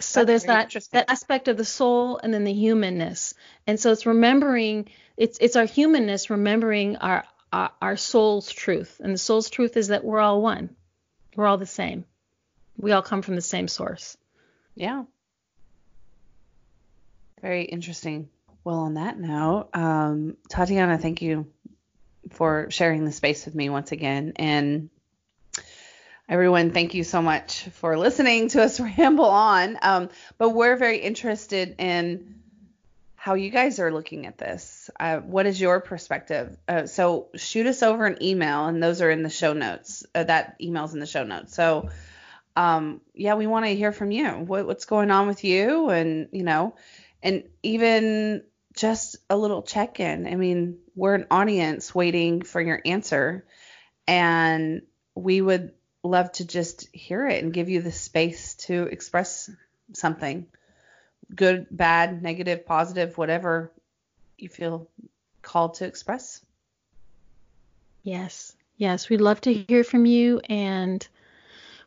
So 0.01 0.25
That's 0.25 0.44
there's 0.44 0.73
that 0.73 0.90
that 0.92 1.11
aspect 1.11 1.49
of 1.49 1.57
the 1.57 1.64
soul 1.64 2.18
and 2.23 2.33
then 2.33 2.44
the 2.44 2.53
humanness. 2.53 3.35
And 3.66 3.81
so 3.81 3.90
it's 3.90 4.07
remembering 4.07 4.88
it's 5.16 5.38
it's 5.40 5.57
our 5.57 5.64
humanness 5.64 6.31
remembering 6.31 6.97
our 6.97 7.25
our, 7.53 7.71
our 7.81 7.97
soul's 7.97 8.51
truth. 8.51 9.01
And 9.03 9.14
the 9.14 9.18
soul's 9.18 9.51
truth 9.51 9.77
is 9.77 9.88
that 9.88 10.05
we're 10.05 10.21
all 10.21 10.42
one. 10.42 10.77
We're 11.35 11.47
all 11.47 11.59
the 11.59 11.66
same. 11.66 12.05
We 12.77 12.92
all 12.92 13.03
come 13.03 13.23
from 13.23 13.35
the 13.35 13.40
same 13.40 13.68
source. 13.68 14.16
Yeah. 14.75 15.05
Very 17.42 17.64
interesting. 17.64 18.29
Well, 18.64 18.81
on 18.81 18.94
that 18.94 19.18
note, 19.18 19.68
um, 19.74 20.37
Tatiana, 20.48 20.98
thank 20.98 21.22
you 21.22 21.46
for 22.31 22.70
sharing 22.70 23.05
the 23.05 23.12
space 23.12 23.44
with 23.44 23.55
me 23.55 23.70
once 23.70 23.92
again. 23.92 24.33
And 24.37 24.90
everyone, 26.29 26.72
thank 26.72 26.94
you 26.94 27.05
so 27.05 27.22
much 27.22 27.64
for 27.74 27.96
listening 27.96 28.48
to 28.48 28.62
us 28.62 28.81
ramble 28.98 29.27
on. 29.27 29.79
Um, 29.81 30.09
but 30.37 30.51
we're 30.51 30.77
very 30.77 30.98
interested 30.98 31.77
in 31.79 32.40
how 33.14 33.35
you 33.35 33.51
guys 33.51 33.79
are 33.79 33.92
looking 33.92 34.27
at 34.27 34.38
this. 34.38 34.90
Uh, 34.98 35.18
what 35.18 35.46
is 35.46 35.61
your 35.61 35.81
perspective? 35.81 36.57
Uh, 36.66 36.87
so 36.87 37.29
shoot 37.37 37.66
us 37.66 37.83
over 37.83 38.07
an 38.07 38.22
email, 38.22 38.66
and 38.66 38.83
those 38.83 39.01
are 39.01 39.11
in 39.11 39.22
the 39.22 39.31
show 39.31 39.53
notes. 39.53 40.05
Uh, 40.14 40.24
that 40.24 40.57
email's 40.61 40.94
in 40.94 41.01
the 41.01 41.07
show 41.07 41.24
notes. 41.24 41.55
So 41.55 41.88
um, 42.59 43.01
yeah, 43.14 43.35
we 43.35 43.46
want 43.46 43.66
to 43.66 43.74
hear 43.77 43.92
from 43.92 44.11
you. 44.11 44.29
What, 44.29 44.66
what's 44.66 44.85
going 44.85 45.12
on 45.12 45.29
with 45.29 45.44
you? 45.44 45.90
And, 45.90 46.29
you 46.33 46.42
know, 46.42 46.74
and 47.22 47.44
even 47.62 48.44
just 48.74 49.16
a 49.28 49.37
little 49.37 49.62
check 49.62 50.00
in. 50.00 50.26
I 50.26 50.37
mean, 50.37 50.78
we're 50.94 51.14
an 51.14 51.26
audience 51.31 51.94
waiting 51.94 52.42
for 52.42 52.61
your 52.61 52.81
answer, 52.85 53.44
and 54.07 54.83
we 55.14 55.40
would 55.40 55.72
love 56.04 56.31
to 56.33 56.46
just 56.46 56.88
hear 56.94 57.26
it 57.26 57.42
and 57.42 57.52
give 57.52 57.68
you 57.68 57.83
the 57.83 57.92
space 57.92 58.54
to 58.54 58.85
express 58.85 59.50
something 59.92 60.46
good, 61.35 61.66
bad, 61.70 62.22
negative, 62.22 62.66
positive, 62.66 63.18
whatever 63.18 63.72
you 64.37 64.48
feel 64.48 64.88
called 65.42 65.74
to 65.74 65.85
express. 65.85 66.40
Yes. 68.02 68.54
Yes, 68.76 69.09
we'd 69.09 69.20
love 69.20 69.40
to 69.42 69.52
hear 69.52 69.83
from 69.83 70.07
you 70.07 70.40
and 70.48 71.07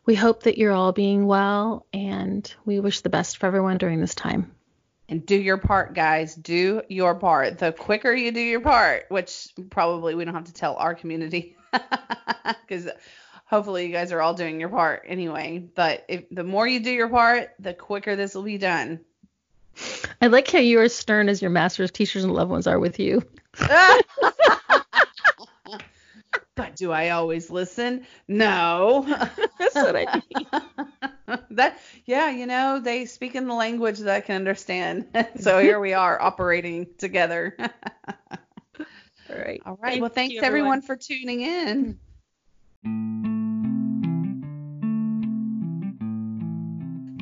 we 0.05 0.13
hope 0.15 0.43
that 0.43 0.57
you're 0.57 0.73
all 0.73 0.91
being 0.91 1.25
well 1.25 1.85
and 1.93 2.53
we 2.65 2.79
wish 2.79 3.01
the 3.01 3.09
best 3.09 3.37
for 3.37 3.45
everyone 3.45 3.77
during 3.77 4.01
this 4.01 4.15
time. 4.15 4.51
And 5.11 5.25
do 5.25 5.35
your 5.35 5.57
part, 5.57 5.93
guys. 5.93 6.33
Do 6.33 6.81
your 6.87 7.13
part. 7.15 7.59
The 7.59 7.73
quicker 7.73 8.13
you 8.13 8.31
do 8.31 8.39
your 8.39 8.61
part, 8.61 9.05
which 9.09 9.49
probably 9.69 10.15
we 10.15 10.23
don't 10.23 10.33
have 10.33 10.45
to 10.45 10.53
tell 10.53 10.77
our 10.77 10.95
community, 10.95 11.57
because 12.45 12.87
hopefully 13.45 13.85
you 13.85 13.91
guys 13.91 14.13
are 14.13 14.21
all 14.21 14.33
doing 14.33 14.59
your 14.59 14.69
part 14.69 15.03
anyway. 15.05 15.59
But 15.75 16.05
if 16.07 16.23
the 16.31 16.45
more 16.45 16.65
you 16.65 16.79
do 16.79 16.91
your 16.91 17.09
part, 17.09 17.49
the 17.59 17.73
quicker 17.73 18.15
this 18.15 18.33
will 18.33 18.43
be 18.43 18.57
done. 18.57 19.01
I 20.21 20.27
like 20.27 20.49
how 20.49 20.59
you 20.59 20.79
are 20.79 20.83
as 20.83 20.95
stern 20.95 21.27
as 21.27 21.41
your 21.41 21.51
masters, 21.51 21.91
teachers, 21.91 22.23
and 22.23 22.33
loved 22.33 22.49
ones 22.49 22.65
are 22.65 22.79
with 22.79 22.97
you. 22.97 23.21
but 26.55 26.75
do 26.75 26.91
I 26.91 27.09
always 27.09 27.49
listen? 27.49 28.05
No. 28.27 29.05
That's 29.59 29.75
what 29.75 29.95
I 29.95 30.21
mean. 30.35 30.47
that 31.51 31.79
yeah, 32.05 32.29
you 32.29 32.45
know, 32.45 32.79
they 32.79 33.05
speak 33.05 33.35
in 33.35 33.47
the 33.47 33.53
language 33.53 33.99
that 33.99 34.15
I 34.15 34.21
can 34.21 34.35
understand. 34.35 35.07
so 35.39 35.59
here 35.59 35.79
we 35.79 35.93
are 35.93 36.21
operating 36.21 36.87
together. 36.97 37.55
All 37.59 37.69
right. 39.29 39.61
All 39.65 39.79
right. 39.81 39.91
Thank 39.91 40.01
well, 40.01 40.09
thanks 40.09 40.35
you, 40.35 40.41
everyone 40.41 40.81
for 40.81 40.97
tuning 40.97 41.41
in. 41.41 41.99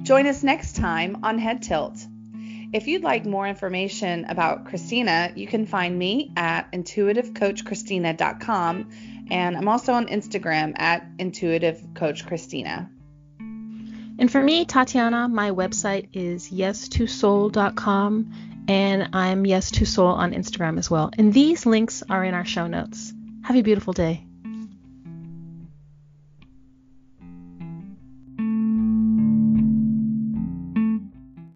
Join 0.03 0.25
us 0.25 0.41
next 0.41 0.75
time 0.75 1.23
on 1.23 1.37
Head 1.37 1.61
Tilt. 1.61 1.99
If 2.71 2.87
you'd 2.87 3.03
like 3.03 3.25
more 3.25 3.47
information 3.47 4.25
about 4.25 4.65
Christina, 4.65 5.31
you 5.35 5.47
can 5.47 5.65
find 5.65 5.97
me 5.97 6.31
at 6.37 6.71
intuitivecoachchristina.com 6.71 8.89
and 9.31 9.57
I'm 9.57 9.67
also 9.67 9.93
on 9.93 10.07
Instagram 10.07 10.73
at 10.79 11.05
intuitivecoachchristina. 11.17 12.89
And 14.19 14.29
for 14.29 14.43
me, 14.43 14.65
Tatiana, 14.65 15.29
my 15.29 15.51
website 15.51 16.09
is 16.13 16.49
yes2soul.com 16.49 18.33
and 18.67 19.09
I'm 19.13 19.45
yes2soul 19.45 20.13
on 20.13 20.33
Instagram 20.33 20.77
as 20.77 20.91
well. 20.91 21.09
And 21.17 21.33
these 21.33 21.65
links 21.65 22.03
are 22.09 22.23
in 22.23 22.33
our 22.33 22.45
show 22.45 22.67
notes. 22.67 23.13
Have 23.43 23.55
a 23.55 23.61
beautiful 23.61 23.93
day. 23.93 24.25